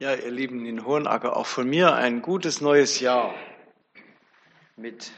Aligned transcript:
Ja, 0.00 0.14
ihr 0.14 0.30
Lieben 0.30 0.64
in 0.64 0.86
Hohenacker, 0.86 1.36
auch 1.36 1.44
von 1.44 1.68
mir 1.68 1.92
ein 1.92 2.22
gutes 2.22 2.62
neues 2.62 3.00
Jahr 3.00 3.34
mit 4.74 5.12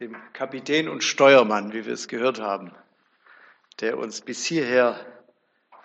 dem 0.00 0.16
Kapitän 0.32 0.88
und 0.88 1.04
Steuermann, 1.04 1.74
wie 1.74 1.84
wir 1.84 1.92
es 1.92 2.08
gehört 2.08 2.40
haben, 2.40 2.72
der 3.80 3.98
uns 3.98 4.22
bis 4.22 4.46
hierher 4.46 4.98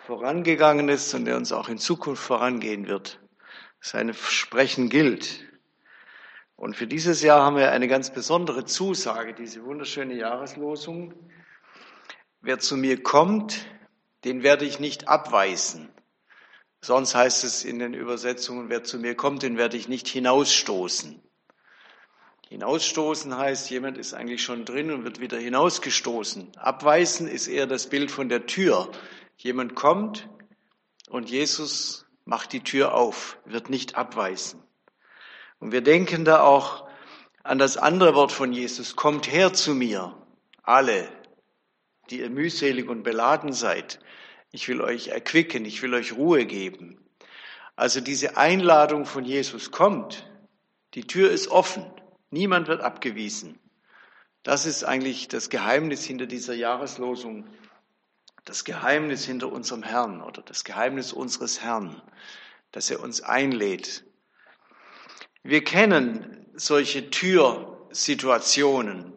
vorangegangen 0.06 0.88
ist 0.88 1.12
und 1.12 1.26
der 1.26 1.36
uns 1.36 1.52
auch 1.52 1.68
in 1.68 1.76
Zukunft 1.76 2.22
vorangehen 2.22 2.86
wird. 2.86 3.20
Sein 3.78 4.14
Sprechen 4.14 4.88
gilt. 4.88 5.46
Und 6.56 6.76
für 6.76 6.86
dieses 6.86 7.20
Jahr 7.20 7.42
haben 7.42 7.56
wir 7.56 7.72
eine 7.72 7.88
ganz 7.88 8.10
besondere 8.10 8.64
Zusage, 8.64 9.34
diese 9.34 9.62
wunderschöne 9.64 10.14
Jahreslosung. 10.14 11.12
Wer 12.40 12.58
zu 12.58 12.78
mir 12.78 13.02
kommt, 13.02 13.66
den 14.24 14.42
werde 14.42 14.64
ich 14.64 14.80
nicht 14.80 15.08
abweisen. 15.08 15.90
Sonst 16.80 17.14
heißt 17.14 17.44
es 17.44 17.64
in 17.64 17.78
den 17.78 17.94
Übersetzungen, 17.94 18.68
wer 18.68 18.84
zu 18.84 18.98
mir 18.98 19.14
kommt, 19.14 19.42
den 19.42 19.56
werde 19.56 19.76
ich 19.76 19.88
nicht 19.88 20.08
hinausstoßen. 20.08 21.20
Hinausstoßen 22.48 23.36
heißt, 23.36 23.70
jemand 23.70 23.98
ist 23.98 24.14
eigentlich 24.14 24.42
schon 24.42 24.64
drin 24.64 24.92
und 24.92 25.04
wird 25.04 25.20
wieder 25.20 25.36
hinausgestoßen. 25.36 26.56
Abweisen 26.56 27.26
ist 27.26 27.48
eher 27.48 27.66
das 27.66 27.88
Bild 27.88 28.10
von 28.10 28.28
der 28.28 28.46
Tür. 28.46 28.90
Jemand 29.36 29.74
kommt 29.74 30.28
und 31.08 31.28
Jesus 31.28 32.06
macht 32.24 32.52
die 32.52 32.62
Tür 32.62 32.94
auf, 32.94 33.38
wird 33.44 33.68
nicht 33.68 33.96
abweisen. 33.96 34.62
Und 35.58 35.72
wir 35.72 35.80
denken 35.80 36.24
da 36.24 36.42
auch 36.42 36.86
an 37.42 37.58
das 37.58 37.76
andere 37.76 38.14
Wort 38.14 38.32
von 38.32 38.52
Jesus, 38.52 38.94
kommt 38.94 39.30
her 39.30 39.52
zu 39.52 39.74
mir, 39.74 40.16
alle, 40.62 41.08
die 42.10 42.20
ihr 42.20 42.30
mühselig 42.30 42.88
und 42.88 43.02
beladen 43.02 43.52
seid. 43.52 44.00
Ich 44.52 44.68
will 44.68 44.80
euch 44.80 45.08
erquicken, 45.08 45.64
ich 45.64 45.82
will 45.82 45.94
euch 45.94 46.14
Ruhe 46.14 46.46
geben. 46.46 47.00
Also 47.74 48.00
diese 48.00 48.36
Einladung 48.36 49.04
von 49.04 49.24
Jesus 49.24 49.70
kommt, 49.70 50.30
die 50.94 51.06
Tür 51.06 51.30
ist 51.30 51.48
offen, 51.48 51.84
niemand 52.30 52.68
wird 52.68 52.80
abgewiesen. 52.80 53.58
Das 54.42 54.64
ist 54.64 54.84
eigentlich 54.84 55.28
das 55.28 55.50
Geheimnis 55.50 56.04
hinter 56.04 56.26
dieser 56.26 56.54
Jahreslosung, 56.54 57.46
das 58.44 58.64
Geheimnis 58.64 59.26
hinter 59.26 59.52
unserem 59.52 59.82
Herrn 59.82 60.22
oder 60.22 60.40
das 60.40 60.64
Geheimnis 60.64 61.12
unseres 61.12 61.60
Herrn, 61.60 62.00
dass 62.70 62.90
er 62.90 63.00
uns 63.00 63.20
einlädt. 63.20 64.04
Wir 65.42 65.64
kennen 65.64 66.46
solche 66.54 67.10
Türsituationen, 67.10 69.12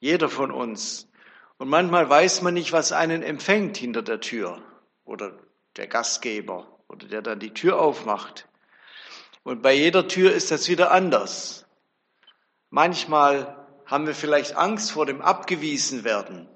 jeder 0.00 0.28
von 0.28 0.50
uns. 0.50 1.08
Und 1.58 1.68
manchmal 1.68 2.08
weiß 2.08 2.42
man 2.42 2.54
nicht, 2.54 2.72
was 2.72 2.92
einen 2.92 3.22
empfängt 3.22 3.76
hinter 3.76 4.02
der 4.02 4.20
Tür 4.20 4.60
oder 5.04 5.38
der 5.76 5.86
Gastgeber 5.86 6.66
oder 6.88 7.06
der 7.06 7.22
dann 7.22 7.40
die 7.40 7.54
Tür 7.54 7.80
aufmacht. 7.80 8.48
Und 9.44 9.62
bei 9.62 9.74
jeder 9.74 10.08
Tür 10.08 10.32
ist 10.32 10.50
das 10.50 10.68
wieder 10.68 10.90
anders. 10.90 11.66
Manchmal 12.70 13.66
haben 13.86 14.06
wir 14.06 14.14
vielleicht 14.14 14.56
Angst 14.56 14.90
vor 14.92 15.06
dem 15.06 15.20
abgewiesen 15.20 16.02
werden. 16.04 16.48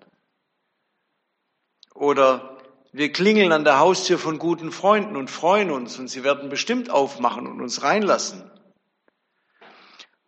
Oder 1.95 2.57
wir 2.93 3.13
klingeln 3.13 3.53
an 3.53 3.65
der 3.65 3.79
Haustür 3.79 4.19
von 4.19 4.39
guten 4.39 4.73
Freunden 4.73 5.17
und 5.17 5.31
freuen 5.31 5.71
uns 5.71 5.99
und 5.99 6.09
sie 6.09 6.25
werden 6.25 6.49
bestimmt 6.49 6.91
aufmachen 6.91 7.47
und 7.47 7.61
uns 7.61 7.83
reinlassen. 7.83 8.51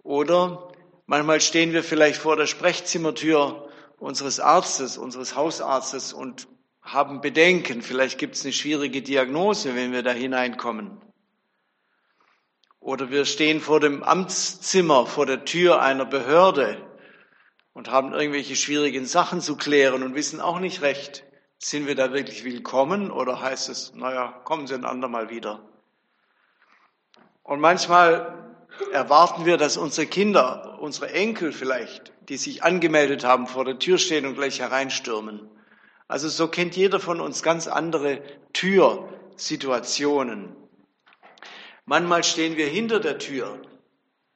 Oder 0.03 0.71
manchmal 1.07 1.41
stehen 1.41 1.73
wir 1.73 1.83
vielleicht 1.83 2.21
vor 2.21 2.37
der 2.37 2.47
Sprechzimmertür 2.47 3.70
unseres 4.01 4.41
Arztes, 4.41 4.99
unseres 4.99 5.37
Hausarztes 5.37 6.13
und 6.13 6.49
haben 6.83 7.21
Bedenken. 7.21 7.83
Vielleicht 7.83 8.19
gibt 8.19 8.35
es 8.35 8.45
eine 8.45 8.53
schwierige 8.53 9.03
Diagnose, 9.03 9.77
wenn 9.77 9.93
wir 9.93 10.03
da 10.03 10.11
hineinkommen. 10.11 11.01
Oder 12.81 13.11
wir 13.11 13.27
stehen 13.27 13.61
vor 13.61 13.79
dem 13.79 14.03
Amtszimmer, 14.03 15.07
vor 15.07 15.27
der 15.27 15.45
Tür 15.45 15.83
einer 15.83 16.07
Behörde 16.07 16.83
und 17.75 17.91
haben 17.91 18.15
irgendwelche 18.15 18.57
schwierigen 18.57 19.05
Sachen 19.05 19.43
zu 19.43 19.55
klären 19.55 20.03
und 20.03 20.15
wissen 20.15 20.41
auch 20.41 20.61
nicht 20.61 20.81
recht, 20.81 21.25
sind 21.59 21.87
wir 21.87 21.95
da 21.95 22.15
wirklich 22.15 22.43
willkommen 22.43 23.11
oder 23.11 23.43
heißt 23.43 23.69
es, 23.69 23.95
naja, 23.95 24.33
kommen 24.45 24.67
Sie 24.67 24.75
ein 24.75 24.87
andermal 24.87 25.29
wieder. 25.29 25.69
Und 27.43 27.61
manchmal 27.61 28.40
erwarten 28.93 29.47
wir, 29.47 29.57
dass 29.57 29.77
unsere 29.77 30.07
Kinder, 30.07 30.79
unsere 30.81 31.13
Enkel 31.13 31.53
vielleicht, 31.53 32.13
die 32.29 32.37
sich 32.37 32.63
angemeldet 32.63 33.25
haben, 33.25 33.47
vor 33.47 33.65
der 33.65 33.79
Tür 33.79 33.99
stehen 33.99 34.27
und 34.27 34.35
gleich 34.35 34.61
hereinstürmen. 34.61 35.49
Also 36.09 36.29
so 36.29 36.49
kennt 36.49 36.77
jeder 36.77 37.01
von 37.01 37.21
uns 37.21 37.43
ganz 37.43 37.69
andere 37.69 38.23
Türsituationen. 38.53 40.57
Manchmal 41.85 42.25
stehen 42.25 42.57
wir 42.57 42.67
hinter 42.67 43.01
der 43.01 43.19
Tür 43.19 43.61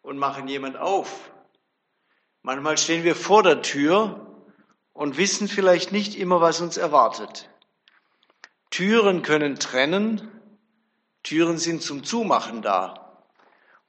und 0.02 0.18
machen 0.18 0.48
jemand 0.48 0.76
auf. 0.76 1.30
Manchmal 2.42 2.78
stehen 2.78 3.04
wir 3.04 3.16
vor 3.16 3.42
der 3.42 3.62
Tür 3.62 4.44
und 4.92 5.16
wissen 5.16 5.48
vielleicht 5.48 5.92
nicht 5.92 6.16
immer, 6.16 6.40
was 6.40 6.60
uns 6.60 6.76
erwartet. 6.76 7.48
Türen 8.70 9.22
können 9.22 9.58
trennen, 9.58 10.30
Türen 11.22 11.58
sind 11.58 11.82
zum 11.82 12.04
Zumachen 12.04 12.62
da 12.62 13.03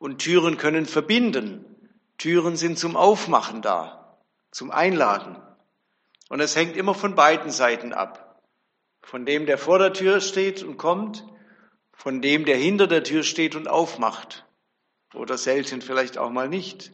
und 0.05 0.19
Türen 0.19 0.57
können 0.57 0.85
verbinden, 0.85 1.65
Türen 2.19 2.57
sind 2.57 2.77
zum 2.77 2.95
Aufmachen 2.95 3.63
da, 3.63 4.19
zum 4.51 4.69
Einladen. 4.69 5.35
Und 6.29 6.41
es 6.41 6.55
hängt 6.55 6.77
immer 6.77 6.93
von 6.93 7.15
beiden 7.15 7.49
Seiten 7.49 7.91
ab. 7.91 8.39
Von 9.01 9.25
dem, 9.25 9.47
der 9.47 9.57
vor 9.57 9.79
der 9.79 9.93
Tür 9.93 10.21
steht 10.21 10.61
und 10.61 10.77
kommt, 10.77 11.25
von 11.91 12.21
dem, 12.21 12.45
der 12.45 12.55
hinter 12.55 12.85
der 12.85 13.03
Tür 13.03 13.23
steht 13.23 13.55
und 13.55 13.67
aufmacht. 13.67 14.45
Oder 15.15 15.39
selten 15.39 15.81
vielleicht 15.81 16.19
auch 16.19 16.29
mal 16.29 16.49
nicht. 16.49 16.91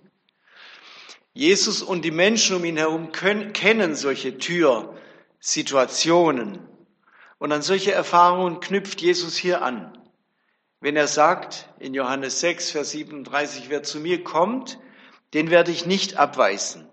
Jesus 1.33 1.83
und 1.83 2.05
die 2.05 2.11
Menschen 2.11 2.55
um 2.55 2.63
ihn 2.63 2.77
herum 2.77 3.11
können, 3.11 3.51
kennen 3.51 3.95
solche 3.95 4.37
Türsituationen. 4.37 6.65
Und 7.39 7.51
an 7.51 7.61
solche 7.61 7.91
Erfahrungen 7.91 8.61
knüpft 8.61 9.01
Jesus 9.01 9.35
hier 9.35 9.63
an. 9.63 10.00
Wenn 10.81 10.95
er 10.95 11.07
sagt 11.07 11.69
in 11.77 11.93
Johannes 11.93 12.39
6, 12.39 12.71
Vers 12.71 12.89
37, 12.89 13.69
wer 13.69 13.83
zu 13.83 13.99
mir 13.99 14.23
kommt, 14.23 14.79
den 15.35 15.51
werde 15.51 15.71
ich 15.71 15.85
nicht 15.85 16.17
abweisen. 16.17 16.89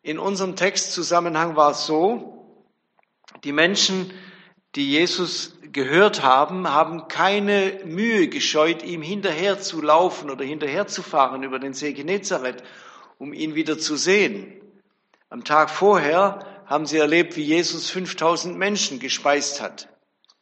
In 0.00 0.20
unserem 0.20 0.54
Textzusammenhang 0.54 1.56
war 1.56 1.72
es 1.72 1.86
so, 1.86 2.62
die 3.42 3.50
Menschen, 3.50 4.12
die 4.76 4.88
Jesus 4.88 5.58
gehört 5.72 6.22
haben, 6.22 6.68
haben 6.70 7.08
keine 7.08 7.80
Mühe 7.84 8.28
gescheut, 8.28 8.84
ihm 8.84 9.02
hinterher 9.02 9.58
zu 9.58 9.82
laufen 9.82 10.30
oder 10.30 10.44
hinterher 10.44 10.86
zu 10.86 11.02
fahren 11.02 11.42
über 11.42 11.58
den 11.58 11.74
See 11.74 11.94
Genezareth, 11.94 12.62
um 13.18 13.32
ihn 13.32 13.56
wieder 13.56 13.76
zu 13.76 13.96
sehen. 13.96 14.60
Am 15.30 15.42
Tag 15.42 15.68
vorher 15.68 16.46
haben 16.66 16.86
sie 16.86 16.98
erlebt, 16.98 17.36
wie 17.36 17.42
Jesus 17.42 17.90
5000 17.90 18.56
Menschen 18.56 19.00
gespeist 19.00 19.60
hat. 19.60 19.88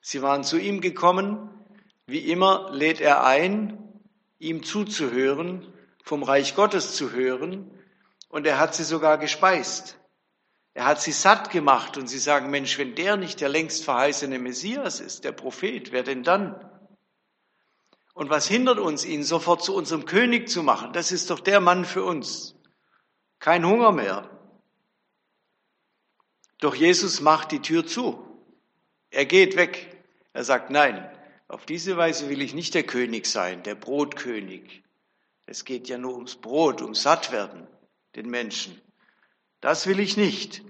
Sie 0.03 0.21
waren 0.21 0.45
zu 0.45 0.59
ihm 0.59 0.83
gekommen. 0.83 1.49
Wie 2.07 2.31
immer 2.31 2.71
lädt 2.73 3.01
er 3.01 3.25
ein, 3.25 3.79
ihm 4.39 4.63
zuzuhören, 4.63 5.73
vom 6.03 6.23
Reich 6.23 6.55
Gottes 6.55 6.95
zu 6.95 7.13
hören. 7.13 7.71
Und 8.29 8.47
er 8.47 8.59
hat 8.59 8.75
sie 8.75 8.85
sogar 8.85 9.19
gespeist. 9.19 9.99
Er 10.75 10.87
hat 10.87 11.01
sie 11.01 11.13
satt 11.13 11.51
gemacht 11.51 11.97
und 11.97 12.09
sie 12.09 12.19
sagen, 12.19 12.51
Mensch, 12.51 12.79
wenn 12.79 12.95
der 12.95 13.17
nicht 13.17 13.41
der 13.41 13.49
längst 13.49 13.85
verheißene 13.85 14.39
Messias 14.39 15.01
ist, 15.01 15.25
der 15.25 15.33
Prophet, 15.33 15.93
wer 15.93 16.03
denn 16.03 16.25
dann? 16.25 16.69
Und 18.13 18.29
was 18.29 18.47
hindert 18.47 18.79
uns, 18.79 19.05
ihn 19.05 19.23
sofort 19.23 19.63
zu 19.63 19.75
unserem 19.75 20.05
König 20.05 20.49
zu 20.49 20.63
machen? 20.63 20.93
Das 20.93 21.13
ist 21.13 21.31
doch 21.31 21.41
der 21.41 21.61
Mann 21.61 21.85
für 21.85 22.05
uns. 22.05 22.57
Kein 23.39 23.67
Hunger 23.67 23.93
mehr. 23.93 24.31
Doch 26.59 26.75
Jesus 26.75 27.21
macht 27.21 27.53
die 27.53 27.61
Tür 27.61 27.87
zu. 27.87 28.25
Er 29.11 29.27
geht 29.27 29.57
weg. 29.57 30.03
Er 30.33 30.45
sagt, 30.45 30.71
nein, 30.71 31.09
auf 31.55 31.67
diese 31.67 31.97
Weise 31.97 32.29
will 32.29 32.43
ich 32.43 32.53
nicht 32.53 32.75
der 32.75 32.83
König 32.83 33.27
sein, 33.27 33.63
der 33.63 33.77
Brotkönig. 33.77 34.83
Es 35.47 35.65
geht 35.65 35.89
ja 35.89 35.99
nur 35.99 36.15
ums 36.15 36.35
Brot, 36.35 36.83
ums 36.83 37.05
Sattwerden, 37.05 37.69
den 38.17 38.29
Menschen. 38.29 38.81
Das 39.61 39.87
will 39.87 40.01
ich 40.01 40.17
nicht. 40.17 40.63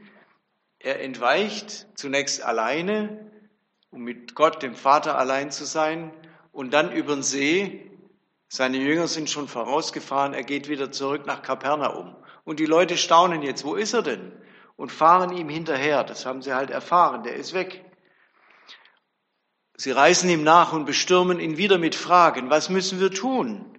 Er 0.79 1.01
entweicht 1.01 1.87
zunächst 1.95 2.43
alleine, 2.43 3.31
um 3.91 4.03
mit 4.03 4.35
Gott, 4.35 4.63
dem 4.63 4.75
Vater, 4.75 5.17
allein 5.17 5.51
zu 5.51 5.65
sein, 5.65 6.13
und 6.53 6.75
dann 6.75 6.93
über 6.93 7.15
den 7.15 7.23
See. 7.23 7.91
Seine 8.49 8.77
Jünger 8.77 9.09
sind 9.09 9.31
schon 9.31 9.49
vorausgefahren. 9.49 10.35
Er 10.35 10.45
geht 10.45 10.69
wieder 10.69 10.93
zurück 10.93 11.25
nach 11.25 11.41
Kapernaum. 11.41 12.15
Und 12.45 12.61
die 12.61 12.67
Leute 12.67 12.99
staunen 12.99 13.41
jetzt, 13.41 13.65
wo 13.65 13.75
ist 13.75 13.95
er 13.95 14.03
denn? 14.03 14.33
Und 14.77 14.93
fahren 14.93 15.35
ihm 15.35 15.49
hinterher. 15.49 16.05
Das 16.05 16.27
haben 16.27 16.43
sie 16.43 16.53
halt 16.53 16.69
erfahren. 16.69 17.23
Der 17.23 17.37
ist 17.37 17.55
weg. 17.55 17.83
Sie 19.77 19.91
reisen 19.91 20.31
ihm 20.31 20.45
nach 20.45 20.73
und 20.73 20.85
bestürmen 20.85 21.41
ihn 21.41 21.57
wieder 21.57 21.79
mit 21.79 21.95
Fragen. 21.95 22.51
Was 22.51 22.69
müssen 22.69 23.01
wir 23.01 23.11
tun? 23.11 23.79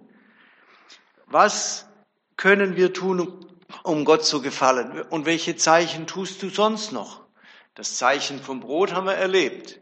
Was 1.26 1.86
können 2.36 2.76
wir 2.76 2.92
tun, 2.92 3.46
um 3.82 4.04
Gott 4.04 4.24
zu 4.24 4.42
gefallen. 4.42 5.02
Und 5.02 5.26
welche 5.26 5.56
Zeichen 5.56 6.06
tust 6.06 6.42
du 6.42 6.50
sonst 6.50 6.92
noch? 6.92 7.22
Das 7.74 7.96
Zeichen 7.96 8.40
vom 8.40 8.60
Brot 8.60 8.92
haben 8.92 9.06
wir 9.06 9.14
erlebt. 9.14 9.80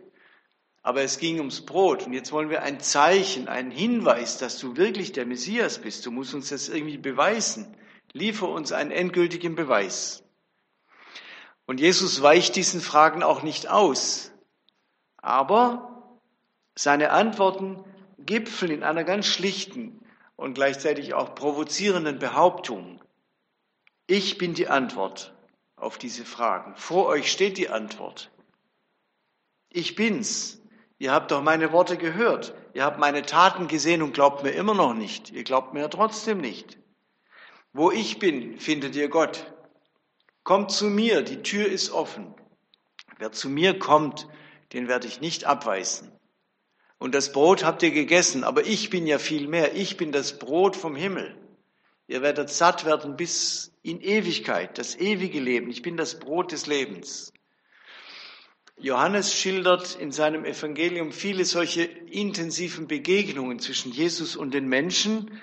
aber 0.86 1.00
es 1.00 1.18
ging 1.18 1.38
ums 1.38 1.62
Brot. 1.64 2.06
Und 2.06 2.12
jetzt 2.12 2.30
wollen 2.30 2.50
wir 2.50 2.62
ein 2.62 2.78
Zeichen, 2.78 3.48
einen 3.48 3.70
Hinweis, 3.70 4.36
dass 4.36 4.58
du 4.58 4.76
wirklich 4.76 5.12
der 5.12 5.24
Messias 5.24 5.78
bist. 5.78 6.04
Du 6.04 6.10
musst 6.10 6.34
uns 6.34 6.50
das 6.50 6.68
irgendwie 6.68 6.98
beweisen. 6.98 7.74
Liefer 8.12 8.50
uns 8.50 8.70
einen 8.70 8.90
endgültigen 8.90 9.54
Beweis. 9.54 10.22
Und 11.64 11.80
Jesus 11.80 12.20
weicht 12.20 12.54
diesen 12.56 12.82
Fragen 12.82 13.22
auch 13.22 13.42
nicht 13.42 13.66
aus. 13.66 14.30
Aber 15.16 15.93
seine 16.74 17.10
Antworten 17.10 17.84
gipfeln 18.18 18.72
in 18.72 18.82
einer 18.82 19.04
ganz 19.04 19.26
schlichten 19.26 20.00
und 20.36 20.54
gleichzeitig 20.54 21.14
auch 21.14 21.34
provozierenden 21.34 22.18
Behauptung. 22.18 23.00
Ich 24.06 24.38
bin 24.38 24.54
die 24.54 24.68
Antwort 24.68 25.34
auf 25.76 25.98
diese 25.98 26.24
Fragen. 26.24 26.76
Vor 26.76 27.06
euch 27.06 27.30
steht 27.30 27.58
die 27.58 27.68
Antwort. 27.68 28.30
Ich 29.70 29.94
bin's. 29.94 30.60
Ihr 30.98 31.12
habt 31.12 31.30
doch 31.30 31.42
meine 31.42 31.72
Worte 31.72 31.96
gehört. 31.96 32.54
Ihr 32.74 32.84
habt 32.84 32.98
meine 32.98 33.22
Taten 33.22 33.66
gesehen 33.66 34.02
und 34.02 34.14
glaubt 34.14 34.42
mir 34.42 34.52
immer 34.52 34.74
noch 34.74 34.94
nicht. 34.94 35.30
Ihr 35.30 35.44
glaubt 35.44 35.74
mir 35.74 35.80
ja 35.80 35.88
trotzdem 35.88 36.38
nicht. 36.38 36.78
Wo 37.72 37.90
ich 37.90 38.18
bin, 38.18 38.58
findet 38.58 38.94
ihr 38.94 39.08
Gott. 39.08 39.52
Kommt 40.44 40.70
zu 40.70 40.86
mir, 40.86 41.22
die 41.22 41.42
Tür 41.42 41.66
ist 41.66 41.90
offen. 41.90 42.34
Wer 43.18 43.32
zu 43.32 43.48
mir 43.48 43.78
kommt, 43.78 44.28
den 44.72 44.88
werde 44.88 45.08
ich 45.08 45.20
nicht 45.20 45.44
abweisen. 45.44 46.12
Und 46.98 47.14
das 47.14 47.32
Brot 47.32 47.64
habt 47.64 47.82
ihr 47.82 47.90
gegessen, 47.90 48.44
aber 48.44 48.66
ich 48.66 48.90
bin 48.90 49.06
ja 49.06 49.18
viel 49.18 49.48
mehr. 49.48 49.74
Ich 49.74 49.96
bin 49.96 50.12
das 50.12 50.38
Brot 50.38 50.76
vom 50.76 50.96
Himmel. 50.96 51.36
Ihr 52.06 52.22
werdet 52.22 52.50
satt 52.50 52.84
werden 52.84 53.16
bis 53.16 53.72
in 53.82 54.00
Ewigkeit, 54.00 54.78
das 54.78 54.96
ewige 54.96 55.40
Leben. 55.40 55.70
Ich 55.70 55.82
bin 55.82 55.96
das 55.96 56.18
Brot 56.18 56.52
des 56.52 56.66
Lebens. 56.66 57.32
Johannes 58.76 59.34
schildert 59.34 59.94
in 59.94 60.10
seinem 60.10 60.44
Evangelium 60.44 61.12
viele 61.12 61.44
solche 61.44 61.84
intensiven 61.84 62.88
Begegnungen 62.88 63.58
zwischen 63.58 63.92
Jesus 63.92 64.36
und 64.36 64.52
den 64.52 64.66
Menschen. 64.66 65.40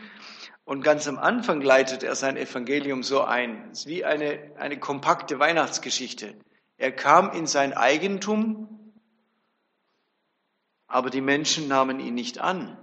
Und 0.65 0.83
ganz 0.83 1.07
am 1.07 1.17
Anfang 1.17 1.61
leitet 1.61 2.03
er 2.03 2.15
sein 2.15 2.37
Evangelium 2.37 3.03
so 3.03 3.21
ein. 3.21 3.69
Es 3.71 3.79
ist 3.79 3.87
wie 3.87 4.05
eine, 4.05 4.51
eine 4.57 4.79
kompakte 4.79 5.39
Weihnachtsgeschichte. 5.39 6.35
Er 6.77 6.91
kam 6.91 7.31
in 7.31 7.47
sein 7.47 7.73
Eigentum, 7.73 8.80
aber 10.91 11.09
die 11.09 11.21
Menschen 11.21 11.69
nahmen 11.69 12.01
ihn 12.01 12.13
nicht 12.13 12.39
an. 12.39 12.77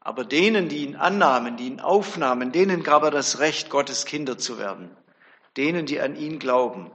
Aber 0.00 0.24
denen, 0.24 0.68
die 0.68 0.84
ihn 0.84 0.96
annahmen, 0.96 1.56
die 1.56 1.66
ihn 1.66 1.80
aufnahmen, 1.80 2.50
denen 2.50 2.82
gab 2.82 3.02
er 3.04 3.10
das 3.10 3.40
Recht, 3.40 3.68
Gottes 3.68 4.06
Kinder 4.06 4.38
zu 4.38 4.58
werden. 4.58 4.90
Denen, 5.56 5.84
die 5.84 6.00
an 6.00 6.16
ihn 6.16 6.38
glauben. 6.38 6.90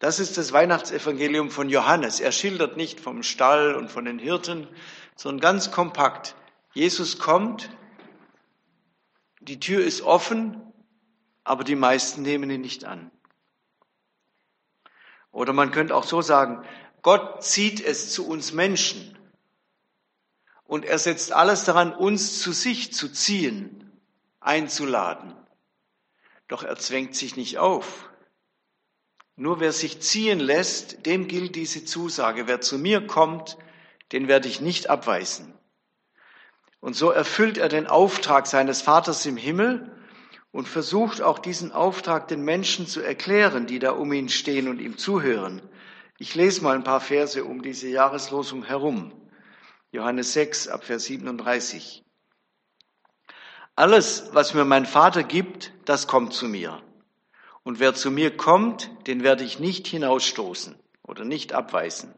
Das 0.00 0.18
ist 0.18 0.38
das 0.38 0.52
Weihnachtsevangelium 0.52 1.50
von 1.50 1.68
Johannes. 1.68 2.18
Er 2.20 2.32
schildert 2.32 2.76
nicht 2.76 3.00
vom 3.00 3.22
Stall 3.22 3.74
und 3.74 3.90
von 3.90 4.04
den 4.04 4.18
Hirten, 4.18 4.66
sondern 5.14 5.40
ganz 5.40 5.70
kompakt. 5.70 6.34
Jesus 6.74 7.18
kommt, 7.18 7.70
die 9.40 9.60
Tür 9.60 9.84
ist 9.84 10.02
offen, 10.02 10.60
aber 11.44 11.62
die 11.62 11.76
meisten 11.76 12.22
nehmen 12.22 12.50
ihn 12.50 12.60
nicht 12.60 12.84
an. 12.84 13.10
Oder 15.30 15.52
man 15.52 15.70
könnte 15.70 15.94
auch 15.94 16.04
so 16.04 16.22
sagen, 16.22 16.64
Gott 17.02 17.44
zieht 17.44 17.80
es 17.80 18.12
zu 18.12 18.26
uns 18.26 18.52
Menschen 18.52 19.17
und 20.68 20.84
er 20.84 20.98
setzt 20.98 21.32
alles 21.32 21.64
daran, 21.64 21.92
uns 21.94 22.40
zu 22.40 22.52
sich 22.52 22.92
zu 22.92 23.08
ziehen, 23.08 23.90
einzuladen. 24.38 25.34
Doch 26.46 26.62
er 26.62 26.76
zwängt 26.76 27.16
sich 27.16 27.36
nicht 27.36 27.56
auf. 27.58 28.10
Nur 29.34 29.60
wer 29.60 29.72
sich 29.72 30.00
ziehen 30.00 30.38
lässt, 30.38 31.06
dem 31.06 31.26
gilt 31.26 31.56
diese 31.56 31.86
Zusage. 31.86 32.46
Wer 32.46 32.60
zu 32.60 32.78
mir 32.78 33.06
kommt, 33.06 33.56
den 34.12 34.28
werde 34.28 34.48
ich 34.48 34.60
nicht 34.60 34.90
abweisen. 34.90 35.54
Und 36.80 36.94
so 36.94 37.10
erfüllt 37.10 37.56
er 37.56 37.70
den 37.70 37.86
Auftrag 37.86 38.46
seines 38.46 38.82
Vaters 38.82 39.24
im 39.24 39.38
Himmel 39.38 39.90
und 40.52 40.68
versucht 40.68 41.22
auch 41.22 41.38
diesen 41.38 41.72
Auftrag 41.72 42.28
den 42.28 42.42
Menschen 42.42 42.86
zu 42.86 43.00
erklären, 43.00 43.66
die 43.66 43.78
da 43.78 43.92
um 43.92 44.12
ihn 44.12 44.28
stehen 44.28 44.68
und 44.68 44.80
ihm 44.80 44.98
zuhören. 44.98 45.62
Ich 46.18 46.34
lese 46.34 46.62
mal 46.62 46.74
ein 46.74 46.84
paar 46.84 47.00
Verse 47.00 47.42
um 47.42 47.62
diese 47.62 47.88
Jahreslosung 47.88 48.64
herum. 48.64 49.12
Johannes 49.90 50.34
6 50.34 50.68
ab 50.68 50.84
Vers 50.84 51.04
37. 51.04 52.04
Alles, 53.74 54.30
was 54.32 54.52
mir 54.52 54.64
mein 54.64 54.84
Vater 54.84 55.22
gibt, 55.22 55.72
das 55.86 56.06
kommt 56.06 56.34
zu 56.34 56.46
mir. 56.46 56.82
Und 57.62 57.80
wer 57.80 57.94
zu 57.94 58.10
mir 58.10 58.36
kommt, 58.36 58.90
den 59.06 59.22
werde 59.22 59.44
ich 59.44 59.60
nicht 59.60 59.86
hinausstoßen 59.86 60.76
oder 61.02 61.24
nicht 61.24 61.52
abweisen. 61.52 62.12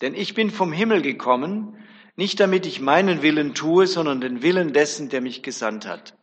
Denn 0.00 0.14
ich 0.14 0.34
bin 0.34 0.50
vom 0.50 0.72
Himmel 0.72 1.02
gekommen, 1.02 1.76
nicht 2.16 2.40
damit 2.40 2.64
ich 2.64 2.80
meinen 2.80 3.20
Willen 3.20 3.54
tue, 3.54 3.86
sondern 3.86 4.20
den 4.22 4.42
Willen 4.42 4.72
dessen, 4.72 5.10
der 5.10 5.20
mich 5.20 5.42
gesandt 5.42 5.86
hat. 5.86 6.16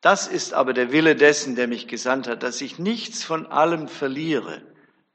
Das 0.00 0.28
ist 0.28 0.54
aber 0.54 0.74
der 0.74 0.92
Wille 0.92 1.16
dessen, 1.16 1.56
der 1.56 1.66
mich 1.66 1.88
gesandt 1.88 2.28
hat, 2.28 2.44
dass 2.44 2.60
ich 2.60 2.78
nichts 2.78 3.24
von 3.24 3.46
allem 3.46 3.88
verliere, 3.88 4.62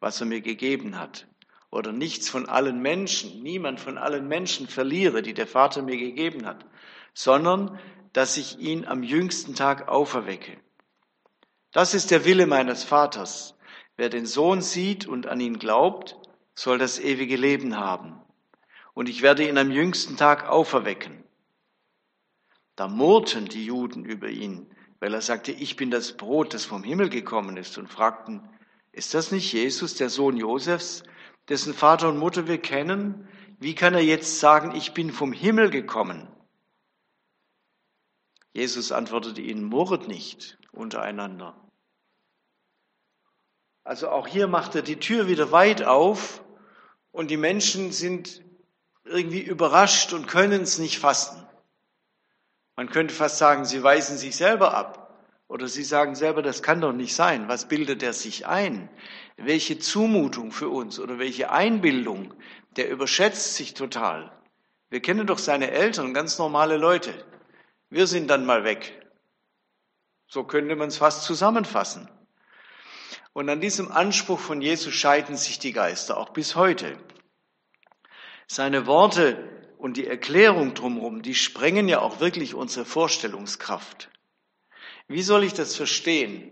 was 0.01 0.19
er 0.19 0.27
mir 0.27 0.41
gegeben 0.41 0.99
hat, 0.99 1.27
oder 1.73 1.91
nichts 1.91 2.29
von 2.29 2.47
allen 2.47 2.81
Menschen, 2.81 3.41
niemand 3.41 3.79
von 3.79 3.97
allen 3.97 4.27
Menschen 4.27 4.67
verliere, 4.67 5.23
die 5.23 5.33
der 5.33 5.47
Vater 5.47 5.81
mir 5.81 5.97
gegeben 5.97 6.45
hat, 6.45 6.65
sondern 7.15 7.79
dass 8.13 8.37
ich 8.37 8.59
ihn 8.59 8.85
am 8.85 9.01
jüngsten 9.01 9.55
Tag 9.55 9.87
auferwecke. 9.87 10.55
Das 11.71 11.95
ist 11.95 12.11
der 12.11 12.25
Wille 12.25 12.45
meines 12.45 12.83
Vaters. 12.83 13.55
Wer 13.97 14.09
den 14.09 14.27
Sohn 14.27 14.61
sieht 14.61 15.07
und 15.07 15.25
an 15.25 15.39
ihn 15.39 15.57
glaubt, 15.57 16.15
soll 16.53 16.77
das 16.77 16.99
ewige 16.99 17.37
Leben 17.37 17.75
haben. 17.75 18.21
Und 18.93 19.09
ich 19.09 19.23
werde 19.23 19.47
ihn 19.47 19.57
am 19.57 19.71
jüngsten 19.71 20.15
Tag 20.15 20.47
auferwecken. 20.47 21.23
Da 22.75 22.87
murrten 22.87 23.45
die 23.45 23.65
Juden 23.65 24.05
über 24.05 24.29
ihn, 24.29 24.67
weil 24.99 25.15
er 25.15 25.21
sagte, 25.21 25.51
ich 25.51 25.75
bin 25.75 25.89
das 25.89 26.17
Brot, 26.17 26.53
das 26.53 26.65
vom 26.65 26.83
Himmel 26.83 27.09
gekommen 27.09 27.57
ist, 27.57 27.79
und 27.79 27.87
fragten, 27.87 28.47
ist 28.91 29.15
das 29.15 29.31
nicht 29.31 29.51
Jesus, 29.51 29.95
der 29.95 30.11
Sohn 30.11 30.37
Josefs, 30.37 31.03
dessen 31.49 31.73
Vater 31.73 32.09
und 32.09 32.17
Mutter 32.17 32.47
wir 32.47 32.59
kennen? 32.59 33.27
Wie 33.59 33.75
kann 33.75 33.93
er 33.93 34.03
jetzt 34.03 34.39
sagen, 34.39 34.75
ich 34.75 34.93
bin 34.93 35.11
vom 35.11 35.31
Himmel 35.31 35.69
gekommen? 35.69 36.27
Jesus 38.53 38.91
antwortete 38.91 39.41
ihnen, 39.41 39.63
murret 39.63 40.07
nicht 40.07 40.57
untereinander. 40.71 41.55
Also 43.83 44.09
auch 44.09 44.27
hier 44.27 44.47
macht 44.47 44.75
er 44.75 44.81
die 44.81 44.99
Tür 44.99 45.27
wieder 45.27 45.51
weit 45.51 45.83
auf 45.83 46.43
und 47.11 47.31
die 47.31 47.37
Menschen 47.37 47.91
sind 47.91 48.43
irgendwie 49.03 49.41
überrascht 49.41 50.13
und 50.13 50.27
können 50.27 50.61
es 50.61 50.77
nicht 50.77 50.99
fassen. 50.99 51.45
Man 52.75 52.89
könnte 52.89 53.13
fast 53.13 53.37
sagen, 53.37 53.65
sie 53.65 53.83
weisen 53.83 54.17
sich 54.17 54.35
selber 54.35 54.73
ab. 54.73 55.02
Oder 55.47 55.67
sie 55.67 55.83
sagen 55.83 56.15
selber, 56.15 56.41
das 56.41 56.63
kann 56.63 56.81
doch 56.81 56.93
nicht 56.93 57.13
sein. 57.13 57.47
Was 57.47 57.67
bildet 57.67 58.01
er 58.01 58.13
sich 58.13 58.47
ein? 58.47 58.89
Welche 59.37 59.77
Zumutung 59.77 60.51
für 60.51 60.69
uns 60.69 60.99
oder 60.99 61.19
welche 61.19 61.51
Einbildung? 61.51 62.33
Der 62.75 62.89
überschätzt 62.89 63.55
sich 63.55 63.73
total. 63.73 64.31
Wir 64.89 65.01
kennen 65.01 65.27
doch 65.27 65.39
seine 65.39 65.71
Eltern, 65.71 66.13
ganz 66.13 66.39
normale 66.39 66.77
Leute. 66.77 67.13
Wir 67.89 68.07
sind 68.07 68.29
dann 68.29 68.45
mal 68.45 68.63
weg. 68.63 68.99
So 70.27 70.43
könnte 70.43 70.75
man 70.75 70.87
es 70.87 70.97
fast 70.97 71.23
zusammenfassen. 71.23 72.09
Und 73.33 73.49
an 73.49 73.61
diesem 73.61 73.91
Anspruch 73.91 74.39
von 74.39 74.61
Jesus 74.61 74.93
scheiden 74.93 75.35
sich 75.35 75.59
die 75.59 75.73
Geister, 75.73 76.17
auch 76.17 76.29
bis 76.29 76.55
heute. 76.55 76.97
Seine 78.47 78.85
Worte 78.85 79.49
und 79.77 79.97
die 79.97 80.07
Erklärung 80.07 80.75
drumherum, 80.75 81.21
die 81.21 81.35
sprengen 81.35 81.87
ja 81.87 81.99
auch 81.99 82.19
wirklich 82.19 82.53
unsere 82.53 82.85
Vorstellungskraft. 82.85 84.09
Wie 85.07 85.21
soll 85.21 85.43
ich 85.43 85.53
das 85.53 85.75
verstehen, 85.75 86.51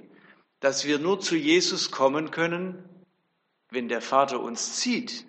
dass 0.60 0.86
wir 0.86 1.00
nur 1.00 1.20
zu 1.20 1.36
Jesus 1.36 1.92
kommen 1.92 2.32
können, 2.32 2.88
wenn 3.70 3.88
der 3.88 4.02
Vater 4.02 4.42
uns 4.42 4.78
zieht, 4.78 5.26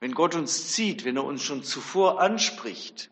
wenn 0.00 0.12
Gott 0.12 0.34
uns 0.34 0.72
zieht, 0.72 1.04
wenn 1.04 1.16
er 1.16 1.24
uns 1.24 1.42
schon 1.42 1.62
zuvor 1.64 2.20
anspricht, 2.20 3.10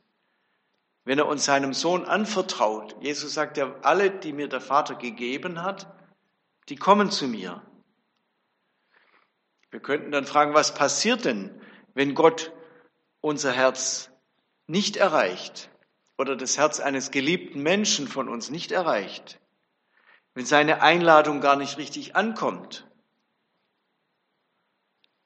wenn 1.04 1.18
er 1.18 1.26
uns 1.26 1.44
seinem 1.44 1.74
Sohn 1.74 2.04
anvertraut. 2.04 2.96
Jesus 3.00 3.34
sagt 3.34 3.56
ja, 3.56 3.74
alle, 3.82 4.10
die 4.10 4.32
mir 4.32 4.48
der 4.48 4.60
Vater 4.60 4.94
gegeben 4.94 5.62
hat, 5.62 5.92
die 6.68 6.76
kommen 6.76 7.10
zu 7.10 7.26
mir. 7.26 7.62
Wir 9.70 9.80
könnten 9.80 10.12
dann 10.12 10.26
fragen, 10.26 10.54
was 10.54 10.74
passiert 10.74 11.24
denn, 11.24 11.60
wenn 11.94 12.14
Gott 12.14 12.52
unser 13.20 13.52
Herz 13.52 14.10
nicht 14.66 14.96
erreicht 14.96 15.71
oder 16.18 16.36
das 16.36 16.58
Herz 16.58 16.80
eines 16.80 17.10
geliebten 17.10 17.62
Menschen 17.62 18.08
von 18.08 18.28
uns 18.28 18.50
nicht 18.50 18.72
erreicht, 18.72 19.40
wenn 20.34 20.46
seine 20.46 20.82
Einladung 20.82 21.40
gar 21.40 21.56
nicht 21.56 21.78
richtig 21.78 22.16
ankommt 22.16 22.86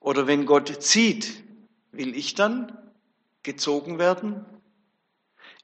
oder 0.00 0.26
wenn 0.26 0.46
Gott 0.46 0.82
zieht, 0.82 1.44
will 1.90 2.16
ich 2.16 2.34
dann 2.34 2.76
gezogen 3.42 3.98
werden? 3.98 4.44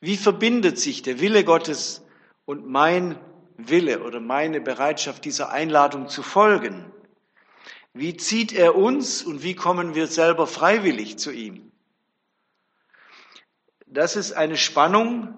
Wie 0.01 0.17
verbindet 0.17 0.79
sich 0.79 1.03
der 1.03 1.21
Wille 1.21 1.45
Gottes 1.45 2.05
und 2.45 2.67
mein 2.67 3.19
Wille 3.57 4.03
oder 4.03 4.21
meine 4.21 4.61
Bereitschaft, 4.61 5.25
dieser 5.25 5.51
Einladung 5.51 6.09
zu 6.09 6.23
folgen? 6.23 6.93
Wie 7.95 8.17
zieht 8.17 8.53
er 8.53 8.75
uns 8.75 9.23
und 9.23 9.43
wie 9.43 9.55
kommen 9.55 9.95
wir 9.95 10.07
selber 10.07 10.47
freiwillig 10.47 11.19
zu 11.19 11.31
ihm? 11.31 11.72
Das 13.97 14.17
ist 14.17 14.33
eine 14.33 14.57
Spannung 14.57 15.35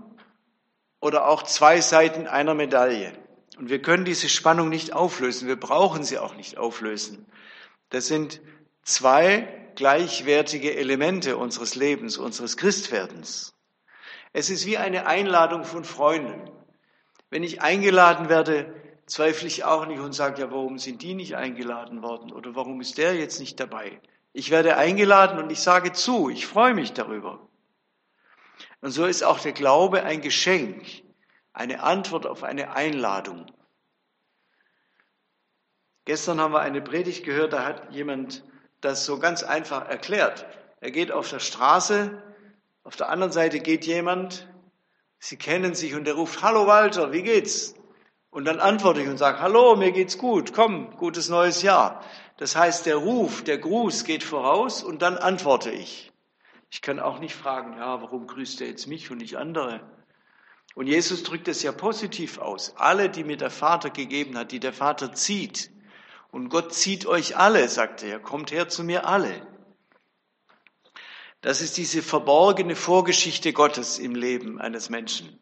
oder 1.00 1.28
auch 1.28 1.42
zwei 1.42 1.80
Seiten 1.80 2.26
einer 2.26 2.54
Medaille. 2.54 3.12
Und 3.58 3.68
wir 3.68 3.80
können 3.80 4.04
diese 4.04 4.28
Spannung 4.28 4.68
nicht 4.68 4.92
auflösen. 4.92 5.46
Wir 5.46 5.58
brauchen 5.58 6.02
sie 6.02 6.18
auch 6.18 6.34
nicht 6.34 6.58
auflösen. 6.58 7.26
Das 7.90 8.06
sind 8.06 8.40
zwei 8.82 9.49
gleichwertige 9.75 10.75
Elemente 10.75 11.37
unseres 11.37 11.75
Lebens, 11.75 12.18
unseres 12.18 12.56
Christwerdens. 12.56 13.54
Es 14.32 14.50
ist 14.50 14.66
wie 14.66 14.78
eine 14.78 15.06
Einladung 15.06 15.64
von 15.64 15.84
Freunden. 15.84 16.50
Wenn 17.30 17.42
ich 17.42 17.62
eingeladen 17.62 18.28
werde, 18.28 18.75
zweifle 19.06 19.46
ich 19.46 19.64
auch 19.64 19.87
nicht 19.87 20.00
und 20.00 20.12
sage, 20.12 20.40
ja, 20.40 20.50
warum 20.50 20.78
sind 20.78 21.02
die 21.02 21.14
nicht 21.14 21.37
eingeladen 21.37 22.02
worden 22.02 22.32
oder 22.32 22.54
warum 22.54 22.80
ist 22.80 22.99
der 22.99 23.14
jetzt 23.14 23.38
nicht 23.40 23.61
dabei? 23.61 24.00
Ich 24.32 24.50
werde 24.50 24.76
eingeladen 24.76 25.38
und 25.38 25.50
ich 25.50 25.61
sage 25.61 25.92
zu, 25.92 26.30
ich 26.30 26.46
freue 26.46 26.75
mich 26.75 26.92
darüber. 26.92 27.40
Und 28.85 28.91
so 28.91 29.07
ist 29.07 29.25
auch 29.25 29.41
der 29.41 29.53
Glaube 29.53 30.03
ein 30.03 30.21
Geschenk, 30.21 30.85
eine 31.55 31.83
Antwort 31.83 32.26
auf 32.26 32.43
eine 32.43 32.76
Einladung. 32.76 33.47
Gestern 36.05 36.38
haben 36.38 36.53
wir 36.53 36.61
eine 36.61 36.83
Predigt 36.83 37.25
gehört, 37.25 37.55
da 37.55 37.64
hat 37.64 37.95
jemand 37.95 38.45
das 38.83 39.07
so 39.07 39.19
ganz 39.19 39.43
einfach 39.43 39.88
erklärt. 39.88 40.45
Er 40.83 40.91
geht 40.91 41.12
auf 41.12 41.31
der 41.31 41.38
Straße, 41.38 42.23
auf 42.83 42.95
der 42.97 43.09
anderen 43.09 43.33
Seite 43.33 43.61
geht 43.61 43.87
jemand, 43.87 44.53
sie 45.19 45.38
kennen 45.38 45.75
sich 45.75 45.95
und 45.95 46.07
er 46.07 46.17
ruft, 46.17 46.43
Hallo 46.43 46.67
Walter, 46.67 47.11
wie 47.11 47.23
geht's? 47.23 47.75
Und 48.29 48.45
dann 48.45 48.61
antworte 48.61 49.00
ich 49.00 49.09
und 49.09 49.17
sage, 49.17 49.41
Hallo, 49.41 49.76
mir 49.76 49.93
geht's 49.93 50.19
gut, 50.19 50.53
komm, 50.53 50.95
gutes 50.99 51.31
neues 51.31 51.62
Jahr. 51.62 52.05
Das 52.37 52.55
heißt, 52.55 52.85
der 52.85 52.97
Ruf, 52.97 53.45
der 53.45 53.57
Gruß 53.57 54.05
geht 54.05 54.25
voraus 54.25 54.83
und 54.85 55.00
dann 55.00 55.17
antworte 55.17 55.71
ich. 55.71 56.12
Ich 56.75 56.83
kann 56.83 56.99
auch 56.99 57.21
nicht 57.21 57.37
fragen, 57.37 57.76
ja, 57.76 58.02
warum 58.02 58.26
grüßt 58.26 58.61
er 58.61 58.66
jetzt 58.66 58.88
mich 58.88 59.09
und 59.09 59.19
nicht 59.19 59.37
andere? 59.37 59.81
Und 60.75 60.88
Jesus 60.88 61.23
drückt 61.23 61.47
es 61.47 61.62
ja 61.62 61.71
positiv 61.71 62.38
aus. 62.38 62.75
Alle, 62.76 63.09
die 63.09 63.23
mir 63.23 63.37
der 63.37 63.52
Vater 63.52 63.90
gegeben 63.90 64.37
hat, 64.37 64.50
die 64.50 64.59
der 64.59 64.73
Vater 64.73 65.12
zieht, 65.12 65.71
und 66.33 66.49
Gott 66.49 66.75
zieht 66.75 67.07
euch 67.07 67.37
alle, 67.37 67.69
sagt 67.69 68.02
er, 68.02 68.19
kommt 68.19 68.50
her 68.50 68.69
zu 68.69 68.83
mir 68.83 69.07
alle. 69.07 69.47
Das 71.43 71.61
ist 71.61 71.76
diese 71.76 72.02
verborgene 72.02 72.75
Vorgeschichte 72.75 73.52
Gottes 73.52 74.00
im 74.00 74.16
Leben 74.16 74.61
eines 74.61 74.90
Menschen. 74.90 75.38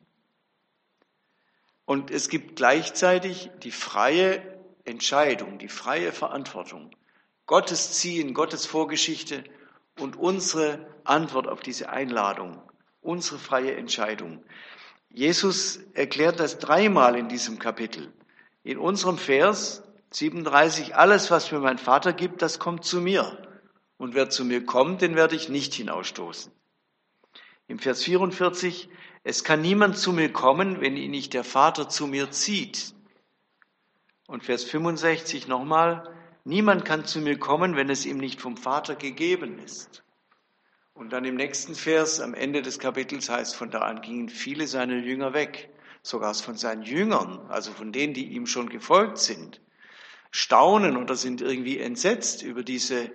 Und 1.87 2.11
es 2.11 2.29
gibt 2.29 2.57
gleichzeitig 2.57 3.51
die 3.63 3.71
freie 3.71 4.43
Entscheidung, 4.85 5.59
die 5.59 5.69
freie 5.69 6.13
Verantwortung. 6.13 6.95
Gottes 7.47 7.93
Ziehen, 7.93 8.35
Gottes 8.35 8.67
Vorgeschichte 8.67 9.45
und 9.99 10.17
unsere 10.17 10.87
Antwort 11.05 11.47
auf 11.47 11.61
diese 11.61 11.91
Einladung, 11.91 12.63
unsere 13.01 13.39
freie 13.39 13.75
Entscheidung. 13.77 14.45
Jesus 15.11 15.81
erklärt 15.93 16.41
das 16.41 16.59
dreimal 16.59 17.17
in 17.17 17.29
diesem 17.29 17.59
Kapitel. 17.59 18.13
In 18.63 18.79
unserem 18.79 19.19
Vers 19.19 19.83
37, 20.11 20.95
alles, 20.97 21.31
was 21.31 21.53
mir 21.53 21.59
mein 21.59 21.79
Vater 21.79 22.13
gibt, 22.13 22.43
das 22.43 22.59
kommt 22.59 22.85
zu 22.85 23.01
mir. 23.01 23.49
Und 23.99 24.15
wer 24.15 24.31
zu 24.31 24.45
mir 24.45 24.65
kommt, 24.65 25.03
den 25.03 25.15
werde 25.17 25.37
ich 25.37 25.49
nicht 25.49 25.75
hinausstoßen. 25.75 26.53
Im 27.69 27.79
Vers 27.79 28.03
44, 28.03 28.89
es 29.25 29.45
kann 29.45 29.63
niemand 29.63 29.97
zu 29.97 30.13
mir 30.13 30.33
kommen, 30.33 30.81
wenn 30.81 30.97
ihn 30.97 31.11
nicht 31.11 31.35
der 31.35 31.45
Vater 31.45 31.89
zu 31.89 32.07
mir 32.07 32.31
zieht. 32.31 32.95
Und 34.27 34.45
Vers 34.45 34.65
65 34.65 35.47
nochmal, 35.47 36.09
niemand 36.45 36.85
kann 36.85 37.05
zu 37.05 37.21
mir 37.21 37.39
kommen, 37.39 37.77
wenn 37.77 37.91
es 37.91 38.07
ihm 38.07 38.19
nicht 38.19 38.41
vom 38.41 38.57
Vater 38.57 38.95
gegeben 38.95 39.59
ist. 39.59 40.03
Und 40.95 41.13
dann 41.13 41.25
im 41.25 41.37
nächsten 41.37 41.75
Vers, 41.75 42.21
am 42.21 42.35
Ende 42.35 42.63
des 42.63 42.79
Kapitels 42.79 43.29
heißt, 43.29 43.57
von 43.57 43.71
da 43.71 43.81
an 43.81 44.03
gingen 44.03 44.29
viele 44.29 44.67
seiner 44.67 44.97
Jünger 44.97 45.33
weg, 45.33 45.71
sogar 46.03 46.35
von 46.35 46.57
seinen 46.57 46.83
Jüngern, 46.83 47.41
also 47.49 47.73
von 47.73 47.93
denen, 47.93 48.15
die 48.15 48.33
ihm 48.33 48.47
schon 48.47 48.69
gefolgt 48.69 49.19
sind. 49.19 49.61
Staunen 50.31 50.97
oder 50.97 51.15
sind 51.15 51.41
irgendwie 51.41 51.79
entsetzt 51.79 52.43
über 52.43 52.63
diese, 52.63 53.11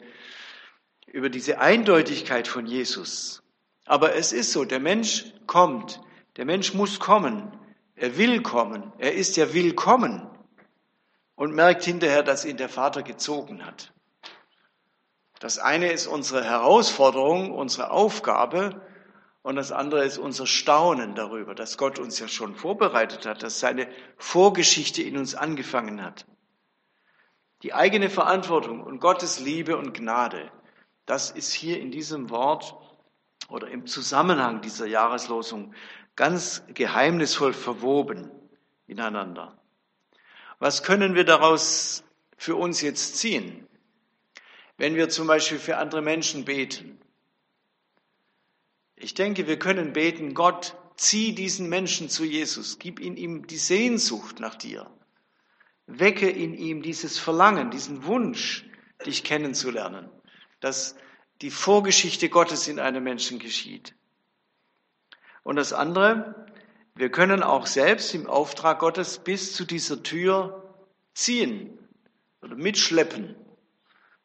über 1.07 1.29
diese 1.29 1.59
Eindeutigkeit 1.59 2.47
von 2.47 2.65
Jesus. 2.65 3.43
Aber 3.85 4.15
es 4.15 4.31
ist 4.31 4.51
so, 4.51 4.65
der 4.65 4.79
Mensch 4.79 5.33
kommt, 5.45 6.01
der 6.35 6.45
Mensch 6.45 6.73
muss 6.73 6.99
kommen, 6.99 7.51
er 7.95 8.17
will 8.17 8.41
kommen, 8.41 8.91
er 8.97 9.13
ist 9.13 9.37
ja 9.37 9.53
willkommen 9.53 10.27
und 11.37 11.53
merkt 11.53 11.83
hinterher, 11.83 12.23
dass 12.23 12.43
ihn 12.43 12.57
der 12.57 12.67
Vater 12.67 13.03
gezogen 13.03 13.63
hat. 13.65 13.93
Das 15.39 15.59
eine 15.59 15.91
ist 15.91 16.07
unsere 16.07 16.43
Herausforderung, 16.43 17.51
unsere 17.51 17.91
Aufgabe 17.91 18.81
und 19.43 19.55
das 19.55 19.71
andere 19.71 20.03
ist 20.03 20.17
unser 20.17 20.47
Staunen 20.47 21.13
darüber, 21.13 21.53
dass 21.53 21.77
Gott 21.77 21.99
uns 21.99 22.17
ja 22.17 22.27
schon 22.27 22.55
vorbereitet 22.55 23.27
hat, 23.27 23.43
dass 23.43 23.59
seine 23.59 23.87
Vorgeschichte 24.17 25.03
in 25.03 25.15
uns 25.15 25.35
angefangen 25.35 26.03
hat. 26.03 26.25
Die 27.61 27.73
eigene 27.73 28.09
Verantwortung 28.09 28.83
und 28.83 28.99
Gottes 28.99 29.39
Liebe 29.39 29.77
und 29.77 29.93
Gnade, 29.93 30.51
das 31.05 31.29
ist 31.29 31.53
hier 31.53 31.79
in 31.79 31.91
diesem 31.91 32.31
Wort 32.31 32.75
oder 33.47 33.69
im 33.69 33.85
Zusammenhang 33.85 34.61
dieser 34.61 34.87
Jahreslosung 34.87 35.75
ganz 36.15 36.63
geheimnisvoll 36.73 37.53
verwoben 37.53 38.31
ineinander. 38.87 39.56
Was 40.59 40.83
können 40.83 41.15
wir 41.15 41.23
daraus 41.23 42.03
für 42.37 42.55
uns 42.55 42.81
jetzt 42.81 43.17
ziehen? 43.17 43.67
Wenn 44.77 44.95
wir 44.95 45.09
zum 45.09 45.27
Beispiel 45.27 45.59
für 45.59 45.77
andere 45.77 46.01
Menschen 46.01 46.45
beten. 46.45 46.99
Ich 48.95 49.13
denke, 49.13 49.47
wir 49.47 49.59
können 49.59 49.93
beten, 49.93 50.33
Gott, 50.33 50.75
zieh 50.95 51.33
diesen 51.33 51.69
Menschen 51.69 52.09
zu 52.09 52.23
Jesus, 52.23 52.79
gib 52.79 52.99
ihm 52.99 53.45
die 53.47 53.57
Sehnsucht 53.57 54.39
nach 54.39 54.55
dir. 54.55 54.89
Wecke 55.85 56.29
in 56.29 56.53
ihm 56.53 56.81
dieses 56.81 57.17
Verlangen, 57.17 57.71
diesen 57.71 58.05
Wunsch, 58.05 58.65
dich 59.05 59.23
kennenzulernen, 59.23 60.09
dass 60.59 60.95
die 61.41 61.51
Vorgeschichte 61.51 62.29
Gottes 62.29 62.67
in 62.67 62.79
einem 62.79 63.03
Menschen 63.03 63.39
geschieht. 63.39 63.95
Und 65.43 65.55
das 65.55 65.71
andere, 65.71 66.47
wir 66.97 67.09
können 67.09 67.43
auch 67.43 67.67
selbst 67.67 68.13
im 68.15 68.27
Auftrag 68.27 68.79
Gottes 68.79 69.19
bis 69.19 69.53
zu 69.53 69.65
dieser 69.65 70.01
Tür 70.01 70.63
ziehen 71.13 71.77
oder 72.41 72.55
mitschleppen. 72.55 73.35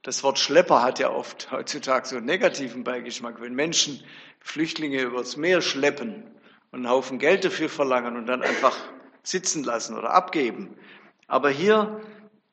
Das 0.02 0.22
Wort 0.24 0.38
Schlepper 0.38 0.82
hat 0.82 0.98
ja 0.98 1.10
oft 1.10 1.50
heutzutage 1.52 2.08
so 2.08 2.16
einen 2.16 2.26
negativen 2.26 2.82
Beigeschmack, 2.82 3.40
wenn 3.40 3.54
Menschen 3.54 4.02
Flüchtlinge 4.40 5.02
übers 5.02 5.36
Meer 5.36 5.60
schleppen 5.60 6.24
und 6.70 6.80
einen 6.80 6.88
Haufen 6.88 7.18
Geld 7.18 7.44
dafür 7.44 7.68
verlangen 7.68 8.16
und 8.16 8.26
dann 8.26 8.42
einfach 8.42 8.76
sitzen 9.22 9.62
lassen 9.62 9.96
oder 9.96 10.10
abgeben. 10.10 10.76
Aber 11.28 11.50
hier 11.50 12.00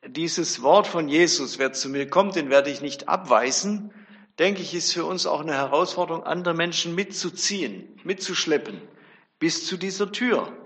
dieses 0.06 0.62
Wort 0.62 0.86
von 0.86 1.08
Jesus, 1.08 1.58
wer 1.58 1.72
zu 1.72 1.88
mir 1.88 2.08
kommt, 2.08 2.36
den 2.36 2.50
werde 2.50 2.70
ich 2.70 2.80
nicht 2.80 3.08
abweisen, 3.08 3.92
denke 4.38 4.62
ich, 4.62 4.74
ist 4.74 4.92
für 4.92 5.04
uns 5.04 5.26
auch 5.26 5.40
eine 5.40 5.54
Herausforderung, 5.54 6.24
andere 6.24 6.54
Menschen 6.54 6.94
mitzuziehen, 6.94 7.98
mitzuschleppen, 8.04 8.80
bis 9.40 9.66
zu 9.66 9.76
dieser 9.76 10.12
Tür. 10.12 10.56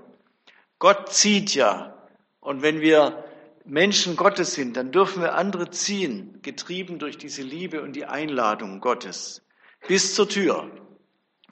Gott 0.79 1.11
zieht 1.15 1.55
ja. 1.55 1.97
Und 2.41 2.61
wenn 2.61 2.83
wir 2.83 3.25
Menschen 3.65 4.17
Gottes 4.17 4.53
sind, 4.53 4.77
dann 4.77 4.93
dürfen 4.93 5.23
wir 5.23 5.35
andere 5.35 5.71
ziehen, 5.71 6.41
getrieben 6.43 6.99
durch 6.99 7.17
diese 7.17 7.41
Liebe 7.41 7.81
und 7.81 7.95
die 7.95 8.05
Einladung 8.05 8.81
Gottes, 8.81 9.41
bis 9.89 10.15
zur 10.15 10.29
Tür. 10.29 10.71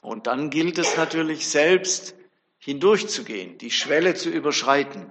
Und 0.02 0.26
dann 0.26 0.50
gilt 0.50 0.76
es 0.78 0.96
natürlich 0.98 1.48
selbst 1.48 2.14
hindurchzugehen, 2.58 3.56
die 3.56 3.70
Schwelle 3.70 4.14
zu 4.14 4.28
überschreiten 4.28 5.10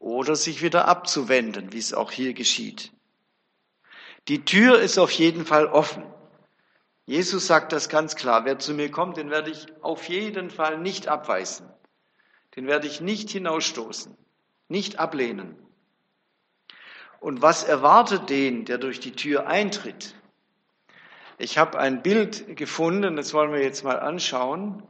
oder 0.00 0.34
sich 0.34 0.62
wieder 0.62 0.88
abzuwenden, 0.88 1.72
wie 1.72 1.78
es 1.78 1.94
auch 1.94 2.10
hier 2.10 2.32
geschieht. 2.32 2.92
Die 4.28 4.44
Tür 4.44 4.80
ist 4.80 4.98
auf 4.98 5.10
jeden 5.10 5.44
Fall 5.44 5.66
offen. 5.66 6.02
Jesus 7.06 7.46
sagt 7.46 7.72
das 7.72 7.88
ganz 7.88 8.16
klar. 8.16 8.44
Wer 8.44 8.58
zu 8.58 8.72
mir 8.72 8.90
kommt, 8.90 9.16
den 9.16 9.30
werde 9.30 9.50
ich 9.50 9.66
auf 9.82 10.08
jeden 10.08 10.50
Fall 10.50 10.78
nicht 10.78 11.08
abweisen. 11.08 11.68
Den 12.56 12.66
werde 12.66 12.86
ich 12.86 13.00
nicht 13.00 13.30
hinausstoßen, 13.30 14.16
nicht 14.68 14.98
ablehnen. 14.98 15.56
Und 17.20 17.42
was 17.42 17.64
erwartet 17.64 18.30
den, 18.30 18.64
der 18.64 18.78
durch 18.78 19.00
die 19.00 19.12
Tür 19.12 19.46
eintritt? 19.46 20.14
Ich 21.36 21.58
habe 21.58 21.78
ein 21.78 22.02
Bild 22.02 22.56
gefunden, 22.56 23.16
das 23.16 23.34
wollen 23.34 23.52
wir 23.52 23.62
jetzt 23.62 23.82
mal 23.82 23.98
anschauen, 23.98 24.82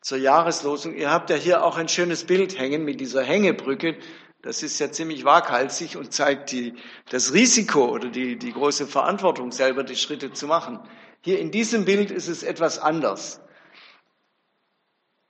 zur 0.00 0.18
Jahreslosung. 0.18 0.94
Ihr 0.94 1.10
habt 1.10 1.30
ja 1.30 1.36
hier 1.36 1.64
auch 1.64 1.76
ein 1.76 1.88
schönes 1.88 2.24
Bild 2.24 2.58
hängen 2.58 2.84
mit 2.84 3.00
dieser 3.00 3.22
Hängebrücke. 3.22 3.96
Das 4.42 4.62
ist 4.62 4.78
ja 4.78 4.90
ziemlich 4.90 5.24
waghalsig 5.24 5.96
und 5.96 6.14
zeigt 6.14 6.50
die, 6.52 6.74
das 7.10 7.34
Risiko 7.34 7.88
oder 7.90 8.08
die, 8.08 8.38
die 8.38 8.52
große 8.52 8.86
Verantwortung, 8.86 9.52
selber 9.52 9.84
die 9.84 9.96
Schritte 9.96 10.32
zu 10.32 10.46
machen. 10.46 10.80
Hier 11.20 11.38
in 11.38 11.50
diesem 11.50 11.84
Bild 11.84 12.10
ist 12.10 12.28
es 12.28 12.42
etwas 12.42 12.78
anders. 12.78 13.40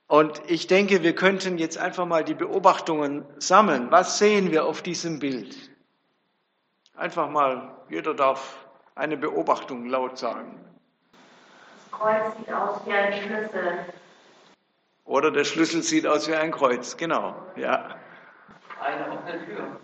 Und 0.07 0.41
ich 0.47 0.67
denke, 0.67 1.03
wir 1.03 1.13
könnten 1.13 1.57
jetzt 1.57 1.77
einfach 1.77 2.05
mal 2.05 2.23
die 2.23 2.33
Beobachtungen 2.33 3.25
sammeln. 3.37 3.91
Was 3.91 4.17
sehen 4.17 4.51
wir 4.51 4.65
auf 4.65 4.81
diesem 4.81 5.19
Bild? 5.19 5.57
Einfach 6.95 7.29
mal, 7.29 7.77
jeder 7.89 8.13
darf 8.13 8.65
eine 8.95 9.17
Beobachtung 9.17 9.85
laut 9.87 10.17
sagen. 10.17 10.63
Kreuz 11.91 12.35
sieht 12.37 12.53
aus 12.53 12.81
wie 12.85 12.91
ein 12.93 13.13
Schlüssel. 13.13 13.85
Oder 15.03 15.31
der 15.31 15.43
Schlüssel 15.43 15.83
sieht 15.83 16.07
aus 16.07 16.27
wie 16.29 16.35
ein 16.35 16.51
Kreuz, 16.51 16.95
genau, 16.95 17.35
ja. 17.57 17.95
Eine 18.81 19.07
offene 19.11 19.45
Tür. 19.45 19.79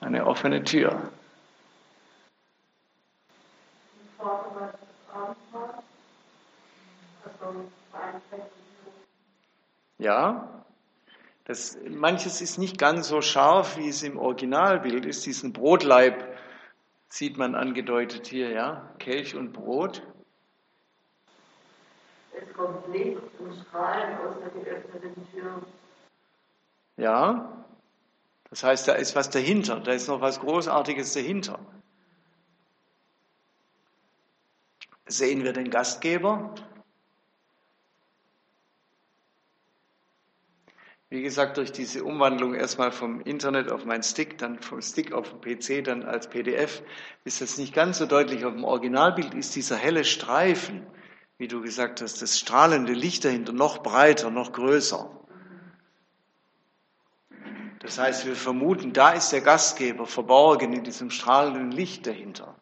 Eine 0.00 0.26
offene 0.26 0.64
Tür. 0.64 1.10
Ja, 9.98 10.48
das, 11.44 11.76
manches 11.86 12.40
ist 12.40 12.56
nicht 12.56 12.78
ganz 12.78 13.08
so 13.08 13.20
scharf, 13.20 13.76
wie 13.76 13.88
es 13.88 14.02
im 14.02 14.18
Originalbild 14.18 15.04
ist. 15.04 15.26
Diesen 15.26 15.52
Brotleib 15.52 16.24
sieht 17.08 17.36
man 17.36 17.54
angedeutet 17.54 18.26
hier, 18.26 18.50
ja, 18.50 18.88
Kelch 18.98 19.34
und 19.34 19.52
Brot. 19.52 20.02
Es 22.32 22.54
kommt 22.54 22.88
Licht 22.88 23.20
und 23.38 23.54
Strahlen 23.66 24.16
aus 24.18 24.36
der 24.40 24.62
geöffneten 24.62 25.28
Tür. 25.30 25.62
Ja, 26.96 27.59
das 28.50 28.64
heißt, 28.64 28.88
da 28.88 28.92
ist 28.94 29.14
was 29.14 29.30
dahinter, 29.30 29.80
da 29.80 29.92
ist 29.92 30.08
noch 30.08 30.20
was 30.20 30.40
Großartiges 30.40 31.12
dahinter. 31.14 31.58
Sehen 35.06 35.44
wir 35.44 35.52
den 35.52 35.70
Gastgeber? 35.70 36.54
Wie 41.12 41.22
gesagt, 41.22 41.56
durch 41.56 41.72
diese 41.72 42.04
Umwandlung 42.04 42.54
erstmal 42.54 42.92
vom 42.92 43.20
Internet 43.20 43.68
auf 43.68 43.84
meinen 43.84 44.04
Stick, 44.04 44.38
dann 44.38 44.60
vom 44.60 44.80
Stick 44.80 45.12
auf 45.12 45.28
den 45.32 45.40
PC, 45.40 45.84
dann 45.84 46.04
als 46.04 46.30
PDF, 46.30 46.82
ist 47.24 47.40
das 47.40 47.58
nicht 47.58 47.74
ganz 47.74 47.98
so 47.98 48.06
deutlich. 48.06 48.44
Auf 48.44 48.52
dem 48.54 48.62
Originalbild 48.62 49.34
ist 49.34 49.56
dieser 49.56 49.76
helle 49.76 50.04
Streifen, 50.04 50.86
wie 51.36 51.48
du 51.48 51.62
gesagt 51.62 52.00
hast, 52.00 52.22
das 52.22 52.38
strahlende 52.38 52.92
Licht 52.92 53.24
dahinter 53.24 53.52
noch 53.52 53.82
breiter, 53.82 54.30
noch 54.30 54.52
größer. 54.52 55.19
Das 57.80 57.98
heißt, 57.98 58.26
wir 58.26 58.36
vermuten, 58.36 58.92
da 58.92 59.12
ist 59.12 59.32
der 59.32 59.40
Gastgeber 59.40 60.06
verborgen 60.06 60.74
in 60.74 60.84
diesem 60.84 61.10
strahlenden 61.10 61.72
Licht 61.72 62.06
dahinter. 62.06 62.54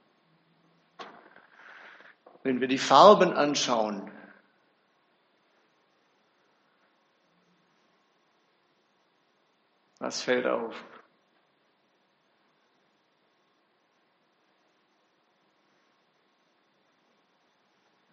Wenn 2.44 2.60
wir 2.60 2.68
die 2.68 2.78
Farben 2.78 3.32
anschauen, 3.32 4.12
was 9.98 10.22
fällt 10.22 10.46
auf? 10.46 10.76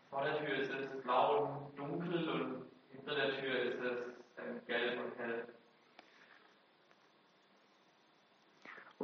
Vor 0.10 0.24
der 0.24 0.40
Tür 0.40 0.56
ist 0.56 0.72
es 0.72 1.04
blau 1.04 1.72
und 1.76 1.78
dunkel 1.78 2.30
und 2.30 2.66
hinter 2.90 3.16
der 3.16 3.40
Tür 3.40 3.62
ist 3.62 3.80
es 3.80 4.66
gelb 4.66 5.00
und 5.06 5.20
hell. 5.20 5.56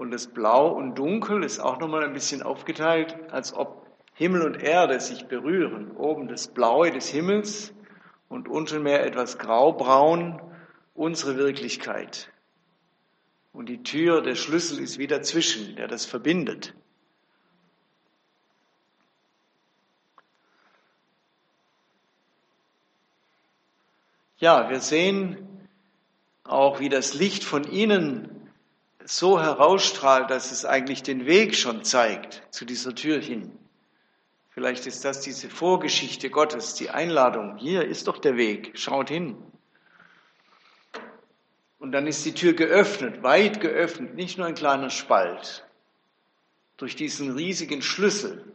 Und 0.01 0.09
das 0.09 0.25
Blau 0.25 0.69
und 0.69 0.95
Dunkel 0.95 1.43
ist 1.43 1.59
auch 1.59 1.77
nochmal 1.77 2.03
ein 2.03 2.13
bisschen 2.13 2.41
aufgeteilt, 2.41 3.15
als 3.29 3.53
ob 3.53 3.85
Himmel 4.15 4.41
und 4.41 4.55
Erde 4.55 4.99
sich 4.99 5.27
berühren. 5.27 5.91
Oben 5.91 6.27
das 6.27 6.47
Blaue 6.47 6.89
des 6.89 7.09
Himmels 7.09 7.71
und 8.27 8.47
unten 8.47 8.81
mehr 8.81 9.05
etwas 9.05 9.37
graubraun, 9.37 10.41
unsere 10.95 11.37
Wirklichkeit. 11.37 12.33
Und 13.53 13.69
die 13.69 13.83
Tür, 13.83 14.23
der 14.23 14.33
Schlüssel 14.33 14.79
ist 14.79 14.97
wie 14.97 15.05
dazwischen, 15.05 15.75
der 15.75 15.87
das 15.87 16.07
verbindet. 16.07 16.73
Ja, 24.39 24.67
wir 24.67 24.79
sehen 24.79 25.69
auch, 26.43 26.79
wie 26.79 26.89
das 26.89 27.13
Licht 27.13 27.43
von 27.43 27.63
innen 27.65 28.40
so 29.05 29.39
herausstrahlt, 29.39 30.29
dass 30.29 30.51
es 30.51 30.65
eigentlich 30.65 31.03
den 31.03 31.25
Weg 31.25 31.55
schon 31.55 31.83
zeigt 31.83 32.43
zu 32.51 32.65
dieser 32.65 32.95
Tür 32.95 33.19
hin. 33.19 33.57
Vielleicht 34.49 34.85
ist 34.85 35.05
das 35.05 35.21
diese 35.21 35.49
Vorgeschichte 35.49 36.29
Gottes, 36.29 36.75
die 36.75 36.89
Einladung. 36.89 37.57
Hier 37.57 37.85
ist 37.85 38.07
doch 38.07 38.17
der 38.17 38.35
Weg, 38.35 38.77
schaut 38.77 39.09
hin. 39.09 39.37
Und 41.79 41.93
dann 41.93 42.05
ist 42.05 42.25
die 42.25 42.33
Tür 42.33 42.53
geöffnet, 42.53 43.23
weit 43.23 43.59
geöffnet, 43.61 44.13
nicht 44.13 44.37
nur 44.37 44.47
ein 44.47 44.55
kleiner 44.55 44.89
Spalt, 44.89 45.65
durch 46.77 46.95
diesen 46.95 47.31
riesigen 47.31 47.81
Schlüssel, 47.81 48.53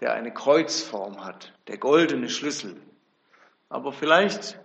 der 0.00 0.14
eine 0.14 0.32
Kreuzform 0.32 1.24
hat, 1.24 1.52
der 1.66 1.76
goldene 1.76 2.30
Schlüssel. 2.30 2.80
Aber 3.68 3.92
vielleicht 3.92 4.58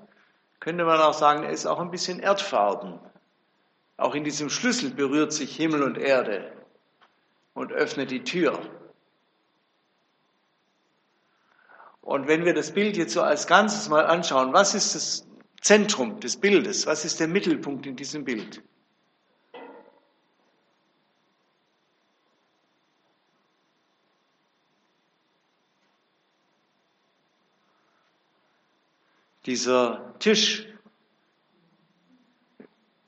könnte 0.66 0.84
man 0.84 1.00
auch 1.00 1.14
sagen, 1.14 1.44
er 1.44 1.52
ist 1.52 1.68
auch 1.68 1.80
ein 1.80 1.92
bisschen 1.92 2.20
erdfarben. 2.20 3.00
Auch 3.98 4.16
in 4.16 4.24
diesem 4.24 4.50
Schlüssel 4.50 4.90
berührt 4.90 5.32
sich 5.32 5.56
Himmel 5.56 5.84
und 5.84 5.96
Erde 5.96 6.52
und 7.54 7.72
öffnet 7.72 8.10
die 8.10 8.24
Tür. 8.24 8.60
Und 12.02 12.28
wenn 12.28 12.46
wir 12.46 12.56
das 12.56 12.72
Bild 12.72 12.98
jetzt 12.98 13.14
so 13.14 13.22
als 13.22 13.46
Ganzes 13.46 13.90
mal 13.90 14.08
anschauen, 14.08 14.54
was 14.54 14.74
ist 14.74 14.96
das 14.96 15.28
Zentrum 15.62 16.20
des 16.20 16.38
Bildes? 16.38 16.88
Was 16.88 17.06
ist 17.06 17.20
der 17.20 17.28
Mittelpunkt 17.28 17.86
in 17.86 17.96
diesem 17.96 18.26
Bild? 18.26 18.64
Dieser 29.46 30.16
Tisch 30.20 30.68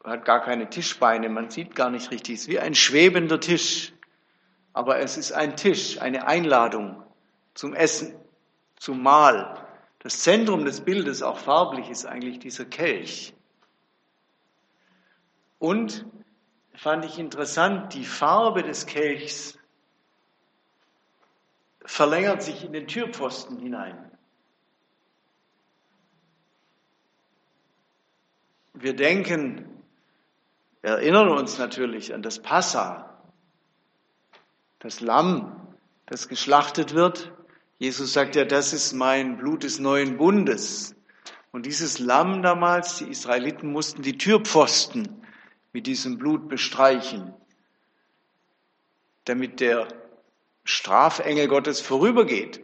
hat 0.03 0.23
gar 0.23 0.41
keine 0.41 0.69
Tischbeine, 0.69 1.29
man 1.29 1.49
sieht 1.49 1.75
gar 1.75 1.89
nicht 1.89 2.11
richtig, 2.11 2.35
es 2.35 2.41
ist 2.43 2.47
wie 2.47 2.59
ein 2.59 2.75
schwebender 2.75 3.39
Tisch. 3.39 3.93
Aber 4.73 4.99
es 4.99 5.17
ist 5.17 5.31
ein 5.31 5.57
Tisch, 5.57 5.99
eine 5.99 6.27
Einladung 6.27 7.03
zum 7.55 7.73
Essen, 7.73 8.15
zum 8.75 9.01
Mahl. 9.01 9.65
Das 9.99 10.19
Zentrum 10.19 10.65
des 10.65 10.81
Bildes, 10.81 11.23
auch 11.23 11.39
farblich, 11.39 11.89
ist 11.89 12.05
eigentlich 12.05 12.37
dieser 12.39 12.65
Kelch. 12.65 13.33
Und 15.57 16.05
fand 16.75 17.03
ich 17.05 17.17
interessant, 17.17 17.95
die 17.95 18.05
Farbe 18.05 18.61
des 18.61 18.85
Kelchs 18.85 19.57
verlängert 21.83 22.43
sich 22.43 22.63
in 22.63 22.73
den 22.73 22.87
Türpfosten 22.87 23.57
hinein. 23.57 24.16
Wir 28.79 28.95
denken, 28.95 29.65
erinnern 30.83 31.29
uns 31.29 31.57
natürlich 31.57 32.13
an 32.13 32.21
das 32.21 32.39
Passa, 32.39 33.23
das 34.77 35.01
Lamm, 35.01 35.75
das 36.05 36.27
geschlachtet 36.27 36.93
wird. 36.93 37.31
Jesus 37.79 38.13
sagt 38.13 38.35
ja, 38.35 38.45
das 38.45 38.73
ist 38.73 38.93
mein 38.93 39.37
Blut 39.37 39.63
des 39.63 39.79
neuen 39.79 40.17
Bundes. 40.17 40.95
Und 41.51 41.65
dieses 41.65 41.97
Lamm 41.97 42.43
damals, 42.43 42.97
die 42.97 43.05
Israeliten 43.05 43.71
mussten 43.71 44.03
die 44.03 44.17
Türpfosten 44.19 45.25
mit 45.73 45.87
diesem 45.87 46.19
Blut 46.19 46.47
bestreichen, 46.47 47.33
damit 49.25 49.59
der 49.59 49.87
Strafengel 50.65 51.47
Gottes 51.47 51.81
vorübergeht, 51.81 52.61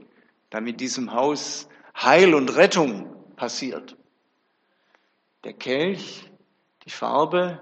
damit 0.51 0.79
diesem 0.79 1.13
Haus 1.13 1.67
Heil 1.95 2.35
und 2.35 2.55
Rettung 2.55 3.35
passiert. 3.35 3.97
Der 5.43 5.53
Kelch, 5.53 6.29
die 6.85 6.89
Farbe, 6.89 7.61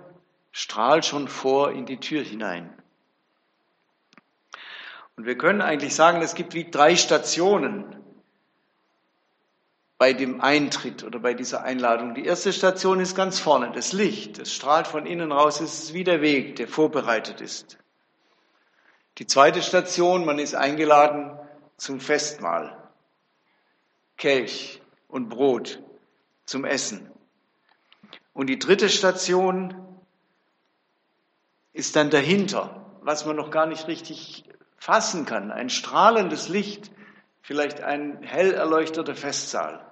strahlt 0.52 1.06
schon 1.06 1.28
vor 1.28 1.72
in 1.72 1.86
die 1.86 2.00
Tür 2.00 2.24
hinein. 2.24 2.72
Und 5.16 5.26
wir 5.26 5.38
können 5.38 5.62
eigentlich 5.62 5.96
sagen, 5.96 6.22
es 6.22 6.36
gibt 6.36 6.54
wie 6.54 6.70
drei 6.70 6.96
Stationen 6.96 7.96
bei 9.98 10.14
dem 10.14 10.42
Eintritt 10.42 11.04
oder 11.04 11.20
bei 11.20 11.36
dieser 11.36 11.64
Einladung. 11.64 12.16
Die 12.16 12.26
erste 12.26 12.54
Station 12.54 13.00
ist 13.00 13.16
ganz 13.16 13.40
vorne, 13.40 13.72
das 13.72 13.94
Licht. 13.94 14.40
Es 14.40 14.52
strahlt 14.52 14.88
von 14.88 15.06
innen 15.06 15.32
raus, 15.32 15.62
es 15.62 15.84
ist 15.84 15.94
wie 15.94 16.04
der 16.04 16.22
Weg, 16.22 16.56
der 16.56 16.68
vorbereitet 16.68 17.40
ist. 17.40 17.78
Die 19.20 19.28
zweite 19.28 19.62
Station, 19.62 20.26
man 20.26 20.40
ist 20.40 20.56
eingeladen 20.56 21.38
zum 21.78 22.00
Festmahl. 22.00 22.78
Kelch 24.18 24.82
und 25.08 25.30
Brot 25.30 25.84
zum 26.46 26.66
Essen. 26.66 27.12
Und 28.34 28.48
die 28.48 28.60
dritte 28.60 28.90
Station 28.90 29.76
ist 31.74 31.96
dann 31.96 32.10
dahinter, 32.10 32.86
was 33.02 33.26
man 33.26 33.36
noch 33.36 33.52
gar 33.52 33.66
nicht 33.66 33.88
richtig 33.88 34.46
fassen 34.78 35.26
kann. 35.26 35.52
Ein 35.52 35.70
strahlendes 35.70 36.50
Licht, 36.50 36.92
vielleicht 37.42 37.82
ein 37.82 38.24
hell 38.24 38.54
erleuchteter 38.54 39.16
Festsaal. 39.16 39.86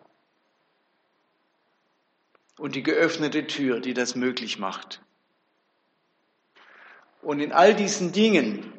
Und 2.58 2.76
die 2.76 2.84
geöffnete 2.84 3.48
Tür, 3.48 3.80
die 3.80 3.94
das 3.94 4.16
möglich 4.16 4.60
macht. 4.60 5.02
Und 7.22 7.40
in 7.40 7.52
all 7.52 7.74
diesen 7.76 8.12
Dingen 8.12 8.74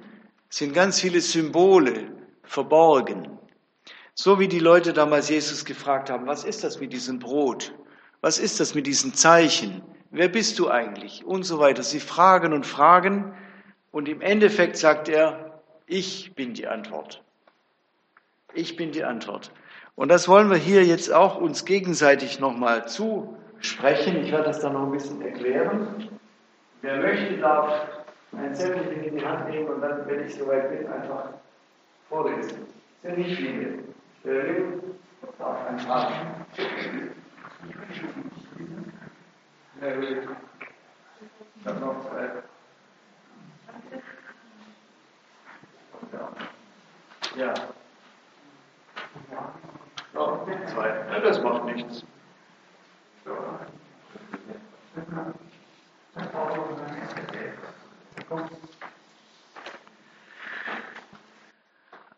sind 0.48 0.72
ganz 0.72 1.00
viele 1.00 1.20
Symbole 1.20 2.12
verborgen, 2.42 3.38
So 4.14 4.38
wie 4.38 4.48
die 4.48 4.58
Leute 4.58 4.92
damals 4.92 5.30
Jesus 5.30 5.64
gefragt 5.64 6.10
haben, 6.10 6.26
was 6.26 6.44
ist 6.44 6.62
das 6.62 6.78
mit 6.78 6.92
diesem 6.92 7.20
Brot? 7.20 7.72
Was 8.20 8.38
ist 8.38 8.60
das 8.60 8.74
mit 8.74 8.86
diesen 8.86 9.14
Zeichen? 9.14 9.82
Wer 10.10 10.28
bist 10.28 10.58
du 10.58 10.68
eigentlich? 10.68 11.24
Und 11.24 11.44
so 11.44 11.58
weiter. 11.58 11.82
Sie 11.82 12.00
fragen 12.00 12.52
und 12.52 12.66
fragen 12.66 13.34
und 13.92 14.08
im 14.08 14.20
Endeffekt 14.20 14.76
sagt 14.76 15.08
er, 15.08 15.60
ich 15.86 16.34
bin 16.34 16.54
die 16.54 16.66
Antwort. 16.66 17.22
Ich 18.54 18.76
bin 18.76 18.92
die 18.92 19.04
Antwort. 19.04 19.52
Und 19.96 20.08
das 20.08 20.28
wollen 20.28 20.50
wir 20.50 20.56
hier 20.56 20.84
jetzt 20.84 21.12
auch 21.12 21.36
uns 21.36 21.64
gegenseitig 21.64 22.40
nochmal 22.40 22.88
zusprechen. 22.88 24.24
Ich 24.24 24.32
werde 24.32 24.44
das 24.44 24.60
dann 24.60 24.74
noch 24.74 24.84
ein 24.84 24.92
bisschen 24.92 25.20
erklären. 25.22 26.08
Wer 26.82 26.96
möchte, 26.98 27.38
darf 27.38 27.86
ein 28.32 28.54
Zettel 28.54 29.04
in 29.04 29.18
die 29.18 29.24
Hand 29.24 29.50
nehmen 29.50 29.68
und 29.68 29.80
dann, 29.80 30.06
wenn 30.06 30.26
ich 30.26 30.34
soweit 30.34 30.70
bin, 30.70 30.90
einfach 30.90 31.30
vorlesen. 32.08 32.66
Es 33.02 33.14
sind 33.14 33.18
nicht 33.18 33.36
viele. 33.36 33.78
Wer 34.22 34.44
darf 35.38 35.66
ein 35.66 35.76
paar. 35.86 36.12
Ja. 47.36 47.54
Noch 50.12 50.46
zwei. 50.66 51.20
Das 51.22 51.42
macht 51.42 51.64
nichts. 51.64 52.04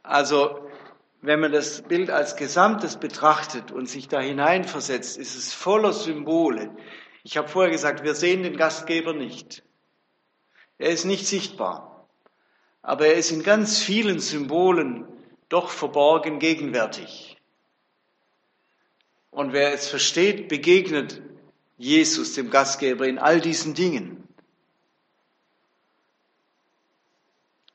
Also, 0.02 0.68
wenn 1.22 1.38
man 1.38 1.52
das 1.52 1.82
Bild 1.82 2.10
als 2.10 2.34
Gesamtes 2.34 2.96
betrachtet 2.96 3.70
und 3.70 3.88
sich 3.88 4.08
da 4.08 4.20
hineinversetzt, 4.20 5.16
ist 5.16 5.36
es 5.36 5.52
voller 5.54 5.92
Symbole. 5.92 6.76
Ich 7.22 7.36
habe 7.36 7.48
vorher 7.48 7.70
gesagt, 7.70 8.02
wir 8.02 8.16
sehen 8.16 8.42
den 8.42 8.56
Gastgeber 8.56 9.12
nicht. 9.12 9.62
Er 10.78 10.90
ist 10.90 11.04
nicht 11.04 11.26
sichtbar. 11.26 12.08
Aber 12.82 13.06
er 13.06 13.14
ist 13.14 13.30
in 13.30 13.44
ganz 13.44 13.78
vielen 13.78 14.18
Symbolen 14.18 15.06
doch 15.48 15.70
verborgen 15.70 16.40
gegenwärtig. 16.40 17.36
Und 19.30 19.52
wer 19.52 19.72
es 19.72 19.86
versteht, 19.86 20.48
begegnet 20.48 21.22
Jesus, 21.78 22.34
dem 22.34 22.50
Gastgeber, 22.50 23.06
in 23.06 23.20
all 23.20 23.40
diesen 23.40 23.74
Dingen. 23.74 24.26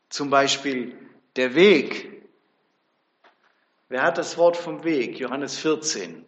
Zum 0.09 0.29
Beispiel 0.29 0.97
der 1.37 1.55
Weg. 1.55 2.16
Wer 3.89 4.03
hat 4.03 4.17
das 4.17 4.37
Wort 4.37 4.57
vom 4.57 4.83
Weg? 4.83 5.17
Johannes 5.19 5.57
14. 5.59 6.25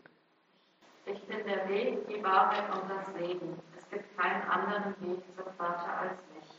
Ich 1.06 1.22
bin 1.24 1.46
der 1.46 1.68
Weg, 1.68 2.08
die 2.08 2.24
Wahrheit 2.24 2.74
und 2.74 2.90
das 2.90 3.08
Leben. 3.20 3.60
Es 3.78 3.90
gibt 3.90 4.18
keinen 4.18 4.44
anderen 4.44 4.96
Weg 5.02 5.24
zum 5.36 5.54
Vater 5.58 5.98
als 6.00 6.18
mich. 6.34 6.50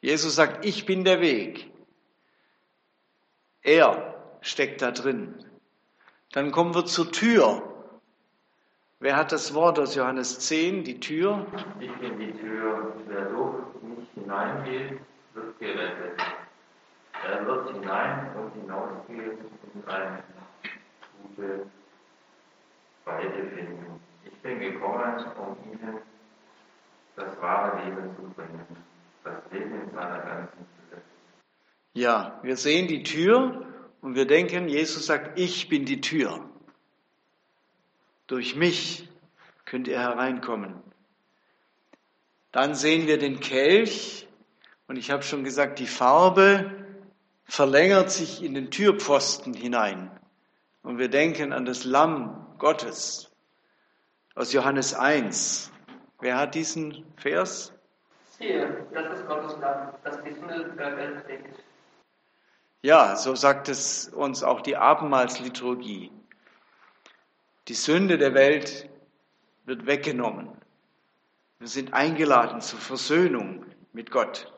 Jesus 0.00 0.36
sagt, 0.36 0.64
ich 0.64 0.86
bin 0.86 1.04
der 1.04 1.20
Weg. 1.20 1.70
Er 3.62 4.14
steckt 4.40 4.82
da 4.82 4.92
drin. 4.92 5.44
Dann 6.32 6.52
kommen 6.52 6.74
wir 6.74 6.84
zur 6.84 7.10
Tür. 7.10 7.62
Wer 9.00 9.16
hat 9.16 9.32
das 9.32 9.54
Wort 9.54 9.78
aus 9.78 9.94
Johannes 9.96 10.38
10, 10.40 10.84
die 10.84 11.00
Tür? 11.00 11.46
Ich 11.80 11.92
bin 11.98 12.18
die 12.18 12.32
Tür, 12.32 12.94
wer 13.06 13.24
durch 13.30 13.82
mich 13.82 14.08
hineingeht, 14.14 15.00
wird 15.34 15.58
gerettet. 15.58 16.20
Er 17.26 17.46
wird 17.46 17.72
hinein 17.72 18.30
und 18.36 18.52
hinausgehen 18.54 19.38
und 19.74 19.88
eine 19.88 20.22
gute 21.22 21.66
Weide 23.04 23.46
finden. 23.54 24.00
Ich 24.24 24.36
bin 24.38 24.60
gekommen, 24.60 25.24
um 25.36 25.56
ihnen 25.72 25.98
das 27.16 27.40
wahre 27.40 27.84
Leben 27.84 28.14
zu 28.16 28.22
bringen, 28.34 28.66
das 29.24 29.34
Leben 29.50 29.82
in 29.82 29.90
seiner 29.90 30.20
ganzen 30.20 30.66
Fülle. 30.88 31.02
Ja, 31.94 32.38
wir 32.42 32.56
sehen 32.56 32.86
die 32.86 33.02
Tür 33.02 33.66
und 34.00 34.14
wir 34.14 34.26
denken, 34.26 34.68
Jesus 34.68 35.06
sagt, 35.06 35.38
ich 35.38 35.68
bin 35.68 35.84
die 35.84 36.00
Tür. 36.00 36.48
Durch 38.28 38.54
mich 38.54 39.08
könnt 39.64 39.88
ihr 39.88 39.98
hereinkommen. 39.98 40.82
Dann 42.52 42.74
sehen 42.74 43.06
wir 43.06 43.18
den 43.18 43.40
Kelch 43.40 44.28
und 44.86 44.96
ich 44.96 45.10
habe 45.10 45.22
schon 45.22 45.44
gesagt, 45.44 45.78
die 45.80 45.86
Farbe 45.86 46.77
verlängert 47.48 48.10
sich 48.10 48.42
in 48.42 48.54
den 48.54 48.70
Türpfosten 48.70 49.54
hinein. 49.54 50.10
Und 50.82 50.98
wir 50.98 51.08
denken 51.08 51.52
an 51.52 51.64
das 51.64 51.84
Lamm 51.84 52.46
Gottes 52.58 53.30
aus 54.34 54.52
Johannes 54.52 54.94
1. 54.94 55.72
Wer 56.20 56.36
hat 56.36 56.54
diesen 56.54 57.04
Vers? 57.16 57.72
Siehe, 58.38 58.86
das 58.92 59.18
ist 59.18 59.26
Gottes 59.26 59.56
Lamm, 59.60 59.92
das 60.04 60.22
die 60.22 60.32
Sünde 60.32 60.72
der 60.78 60.96
Welt 60.96 61.24
trägt. 61.24 61.64
Ja, 62.82 63.16
so 63.16 63.34
sagt 63.34 63.68
es 63.68 64.08
uns 64.08 64.44
auch 64.44 64.60
die 64.60 64.76
Abendmahlsliturgie. 64.76 66.12
Die 67.66 67.74
Sünde 67.74 68.18
der 68.18 68.34
Welt 68.34 68.88
wird 69.64 69.86
weggenommen. 69.86 70.50
Wir 71.58 71.68
sind 71.68 71.92
eingeladen 71.92 72.60
zur 72.60 72.78
Versöhnung 72.78 73.64
mit 73.92 74.12
Gott. 74.12 74.52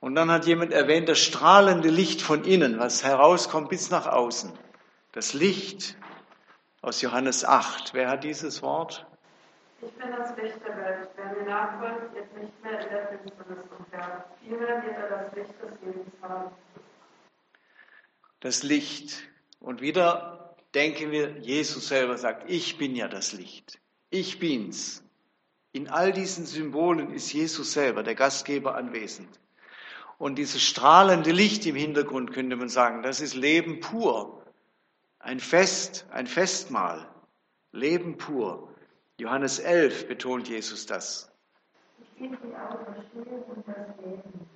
Und 0.00 0.14
dann 0.14 0.30
hat 0.30 0.46
jemand 0.46 0.72
erwähnt, 0.72 1.08
das 1.08 1.18
strahlende 1.18 1.90
Licht 1.90 2.22
von 2.22 2.44
innen, 2.44 2.78
was 2.78 3.04
herauskommt 3.04 3.68
bis 3.68 3.90
nach 3.90 4.06
außen. 4.06 4.50
Das 5.12 5.34
Licht 5.34 5.96
aus 6.80 7.02
Johannes 7.02 7.44
8. 7.44 7.92
Wer 7.92 8.08
hat 8.08 8.24
dieses 8.24 8.62
Wort? 8.62 9.06
Ich 9.82 9.92
bin 9.92 10.10
das 10.10 10.36
Licht 10.36 10.56
der 10.66 10.76
Welt. 10.76 11.08
Wer 11.16 11.32
mir 11.32 11.50
nachfolgt, 11.50 12.14
wird 12.14 12.36
nicht 12.38 12.62
mehr 12.62 12.80
in 12.80 12.88
der 12.90 13.08
Finsternis 13.08 13.64
umkehren. 13.78 14.24
Vielmehr 14.42 14.82
wird 14.82 14.96
er 14.96 15.24
das 15.24 15.34
Licht 15.34 15.54
des 15.62 15.80
Lebens 15.82 16.14
haben. 16.22 16.50
Das 18.40 18.62
Licht. 18.62 19.28
Und 19.60 19.82
wieder 19.82 20.54
denken 20.74 21.10
wir, 21.10 21.38
Jesus 21.38 21.88
selber 21.88 22.16
sagt, 22.16 22.48
ich 22.48 22.78
bin 22.78 22.96
ja 22.96 23.08
das 23.08 23.32
Licht. 23.32 23.78
Ich 24.08 24.38
bin's. 24.38 25.04
In 25.72 25.88
all 25.88 26.12
diesen 26.12 26.46
Symbolen 26.46 27.12
ist 27.12 27.32
Jesus 27.32 27.72
selber, 27.72 28.02
der 28.02 28.14
Gastgeber, 28.14 28.74
anwesend. 28.74 29.28
Und 30.20 30.34
dieses 30.34 30.60
strahlende 30.60 31.32
Licht 31.32 31.64
im 31.64 31.74
Hintergrund 31.74 32.34
könnte 32.34 32.54
man 32.54 32.68
sagen, 32.68 33.02
das 33.02 33.22
ist 33.22 33.34
Leben 33.34 33.80
pur. 33.80 34.44
Ein 35.18 35.40
Fest, 35.40 36.04
ein 36.10 36.26
Festmahl. 36.26 37.08
Leben 37.72 38.18
pur. 38.18 38.68
Johannes 39.18 39.60
11 39.60 40.08
betont 40.08 40.46
Jesus 40.46 40.84
das. 40.84 41.32
Ich 41.98 42.20
bin 42.20 42.36
die 42.44 42.54
Auferstehung 42.54 43.44
und 43.44 43.66
das 43.66 43.96
Leben. 44.04 44.46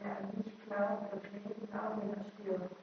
Wer 0.00 0.16
an 0.16 0.32
mich 0.42 0.54
glaubt, 0.66 1.12
wird 1.12 1.24
leben, 1.24 1.68
auch 1.74 1.96
wenn 1.98 2.08
er 2.08 2.24
stirbt. 2.40 2.76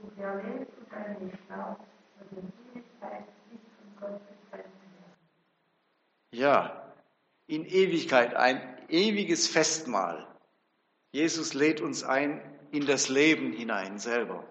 Und 0.00 0.12
wer 0.16 0.34
lebt 0.36 0.78
und 0.78 0.92
an 0.94 1.26
mich 1.26 1.38
glaubt, 1.46 1.84
wird 2.20 2.42
in 2.42 2.52
Ewigkeit 2.72 3.26
nicht 3.50 3.64
von 3.76 4.00
Gott 4.00 4.20
getrennt 4.28 4.72
werden. 4.80 5.12
Ja, 6.30 6.90
in 7.46 7.66
Ewigkeit 7.66 8.34
ein 8.34 8.78
ewiges 8.88 9.46
Festmahl. 9.46 10.26
Jesus 11.16 11.54
lädt 11.54 11.80
uns 11.80 12.04
ein 12.04 12.42
in 12.72 12.84
das 12.84 13.08
Leben 13.08 13.50
hinein 13.50 13.98
selber. 13.98 14.44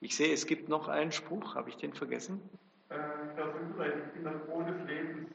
Ich 0.00 0.16
sehe, 0.16 0.32
es 0.32 0.46
gibt 0.46 0.68
noch 0.68 0.88
einen 0.88 1.12
Spruch, 1.12 1.54
habe 1.54 1.68
ich 1.68 1.76
den 1.76 1.92
vergessen? 1.92 2.42
Vers 2.88 2.98
35, 3.36 4.02
ich 4.04 4.12
bin 4.14 4.24
das 4.24 4.46
Brot 4.46 4.66
des 4.66 4.88
Lebens. 4.88 5.28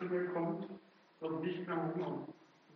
Zu 0.00 0.04
mir 0.06 0.24
kommt, 0.30 0.68
wird 1.20 1.44
nicht 1.44 1.68
mehr 1.68 1.76
hungern. 1.76 2.26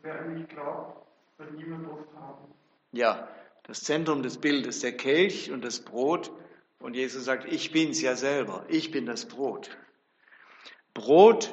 Wer 0.02 0.20
an 0.20 0.34
mich 0.34 0.46
glaubt, 0.46 1.04
wird 1.38 1.52
nie 1.54 1.64
mehr 1.64 1.78
Durst 1.78 2.14
haben. 2.14 2.44
Ja, 2.92 3.26
das 3.64 3.82
Zentrum 3.82 4.22
des 4.22 4.38
Bildes, 4.38 4.78
der 4.78 4.96
Kelch 4.96 5.50
und 5.50 5.64
das 5.64 5.80
Brot. 5.80 6.30
Und 6.78 6.94
Jesus 6.94 7.24
sagt, 7.24 7.44
ich 7.52 7.72
bin's 7.72 8.00
ja 8.00 8.14
selber, 8.14 8.64
ich 8.68 8.92
bin 8.92 9.04
das 9.04 9.26
Brot. 9.26 9.76
Brot 10.94 11.52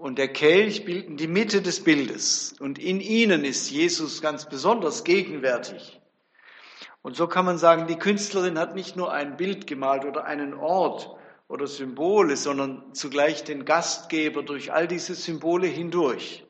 und 0.00 0.16
der 0.16 0.28
Kelch 0.28 0.86
bilden 0.86 1.18
die 1.18 1.26
Mitte 1.26 1.60
des 1.60 1.84
Bildes. 1.84 2.54
Und 2.58 2.78
in 2.78 3.00
ihnen 3.02 3.44
ist 3.44 3.70
Jesus 3.70 4.22
ganz 4.22 4.48
besonders 4.48 5.04
gegenwärtig. 5.04 6.00
Und 7.02 7.16
so 7.16 7.26
kann 7.26 7.44
man 7.44 7.58
sagen, 7.58 7.86
die 7.86 7.98
Künstlerin 7.98 8.58
hat 8.58 8.74
nicht 8.74 8.96
nur 8.96 9.12
ein 9.12 9.36
Bild 9.36 9.66
gemalt 9.66 10.06
oder 10.06 10.24
einen 10.24 10.54
Ort 10.54 11.14
oder 11.48 11.66
Symbole, 11.66 12.38
sondern 12.38 12.94
zugleich 12.94 13.44
den 13.44 13.66
Gastgeber 13.66 14.42
durch 14.42 14.72
all 14.72 14.88
diese 14.88 15.14
Symbole 15.14 15.66
hindurch. 15.66 16.46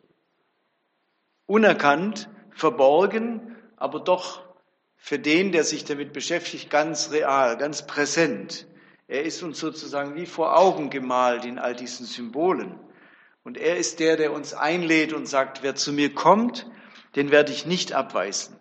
Unerkannt, 1.46 2.28
verborgen, 2.52 3.56
aber 3.76 3.98
doch 3.98 4.44
für 4.96 5.18
den, 5.18 5.50
der 5.50 5.64
sich 5.64 5.84
damit 5.84 6.12
beschäftigt, 6.12 6.70
ganz 6.70 7.10
real, 7.10 7.58
ganz 7.58 7.84
präsent. 7.84 8.68
Er 9.08 9.24
ist 9.24 9.42
uns 9.42 9.58
sozusagen 9.58 10.14
wie 10.14 10.26
vor 10.26 10.56
Augen 10.56 10.88
gemalt 10.88 11.44
in 11.44 11.58
all 11.58 11.74
diesen 11.74 12.06
Symbolen. 12.06 12.78
Und 13.42 13.56
er 13.56 13.76
ist 13.76 14.00
der, 14.00 14.16
der 14.16 14.32
uns 14.32 14.52
einlädt 14.52 15.12
und 15.12 15.26
sagt, 15.26 15.62
wer 15.62 15.74
zu 15.74 15.92
mir 15.92 16.14
kommt, 16.14 16.70
den 17.16 17.30
werde 17.30 17.52
ich 17.52 17.66
nicht 17.66 17.92
abweisen. 17.92 18.56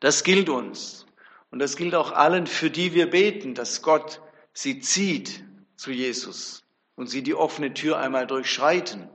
Das 0.00 0.22
gilt 0.22 0.48
uns. 0.48 1.06
Und 1.50 1.60
das 1.60 1.76
gilt 1.76 1.94
auch 1.94 2.12
allen, 2.12 2.46
für 2.46 2.70
die 2.70 2.92
wir 2.94 3.08
beten, 3.08 3.54
dass 3.54 3.82
Gott 3.82 4.20
sie 4.52 4.80
zieht 4.80 5.44
zu 5.76 5.90
Jesus 5.90 6.62
und 6.94 7.06
sie 7.08 7.22
die 7.22 7.34
offene 7.34 7.72
Tür 7.72 7.98
einmal 7.98 8.26
durchschreiten. 8.26 9.08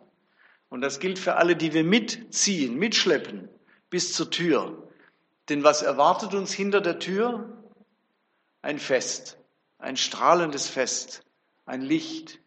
Und 0.70 0.82
das 0.82 1.00
gilt 1.00 1.20
für 1.20 1.36
alle, 1.36 1.56
die 1.56 1.74
wir 1.74 1.84
mitziehen, 1.84 2.76
mitschleppen 2.78 3.50
bis 3.90 4.14
zur 4.14 4.32
Tür. 4.32 4.90
Denn 5.50 5.64
was 5.64 5.84
erwartet 5.84 6.34
uns 6.34 6.52
hinter 6.52 6.82
der 6.82 6.98
Tür? 6.98 7.64
Ein 8.64 8.80
Fest, 8.80 9.38
ein 9.78 9.98
strahlendes 9.98 10.68
Fest, 10.68 11.22
ein 11.66 11.82
Licht, 11.82 12.40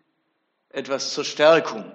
etwas 0.76 1.14
zur 1.14 1.24
Stärkung, 1.24 1.90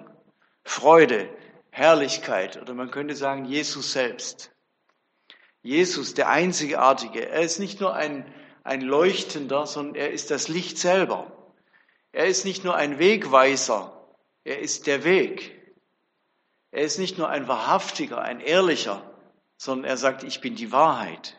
Freude, 0.64 1.28
Herrlichkeit 1.70 2.60
oder 2.60 2.74
man 2.74 2.90
könnte 2.90 3.14
sagen 3.14 3.44
Jesus 3.44 3.92
selbst. 3.92 4.50
Jesus, 5.62 6.14
der 6.14 6.28
Einzigartige, 6.28 7.28
er 7.28 7.42
ist 7.42 7.60
nicht 7.60 7.80
nur 7.80 7.94
ein, 7.94 8.26
ein 8.64 8.80
Leuchtender, 8.80 9.68
sondern 9.68 9.94
er 9.94 10.10
ist 10.10 10.32
das 10.32 10.48
Licht 10.48 10.78
selber. 10.78 11.30
Er 12.10 12.26
ist 12.26 12.44
nicht 12.44 12.64
nur 12.64 12.74
ein 12.74 12.98
Wegweiser, 12.98 14.04
er 14.42 14.58
ist 14.58 14.88
der 14.88 15.04
Weg. 15.04 15.62
Er 16.72 16.82
ist 16.82 16.98
nicht 16.98 17.18
nur 17.18 17.28
ein 17.28 17.46
wahrhaftiger, 17.46 18.20
ein 18.20 18.40
ehrlicher, 18.40 19.08
sondern 19.56 19.88
er 19.88 19.96
sagt, 19.96 20.24
ich 20.24 20.40
bin 20.40 20.56
die 20.56 20.72
Wahrheit. 20.72 21.36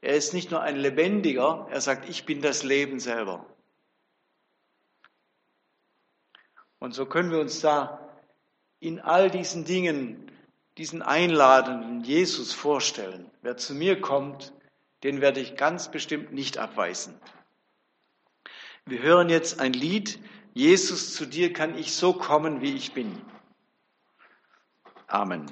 Er 0.00 0.16
ist 0.16 0.34
nicht 0.34 0.50
nur 0.50 0.62
ein 0.62 0.76
lebendiger, 0.76 1.68
er 1.70 1.80
sagt, 1.80 2.08
ich 2.08 2.24
bin 2.26 2.42
das 2.42 2.64
Leben 2.64 2.98
selber. 2.98 3.46
Und 6.80 6.94
so 6.94 7.06
können 7.06 7.30
wir 7.30 7.38
uns 7.38 7.60
da 7.60 8.00
in 8.80 9.00
all 9.00 9.30
diesen 9.30 9.64
Dingen, 9.64 10.32
diesen 10.78 11.02
einladenden 11.02 12.02
Jesus 12.02 12.52
vorstellen. 12.52 13.30
Wer 13.42 13.56
zu 13.58 13.74
mir 13.74 14.00
kommt, 14.00 14.52
den 15.02 15.20
werde 15.20 15.40
ich 15.40 15.56
ganz 15.56 15.90
bestimmt 15.90 16.32
nicht 16.32 16.58
abweisen. 16.58 17.14
Wir 18.86 19.02
hören 19.02 19.28
jetzt 19.28 19.60
ein 19.60 19.74
Lied, 19.74 20.18
Jesus, 20.54 21.14
zu 21.14 21.26
dir 21.26 21.52
kann 21.52 21.78
ich 21.78 21.94
so 21.94 22.14
kommen, 22.14 22.60
wie 22.60 22.74
ich 22.74 22.92
bin. 22.92 23.20
Amen. 25.06 25.46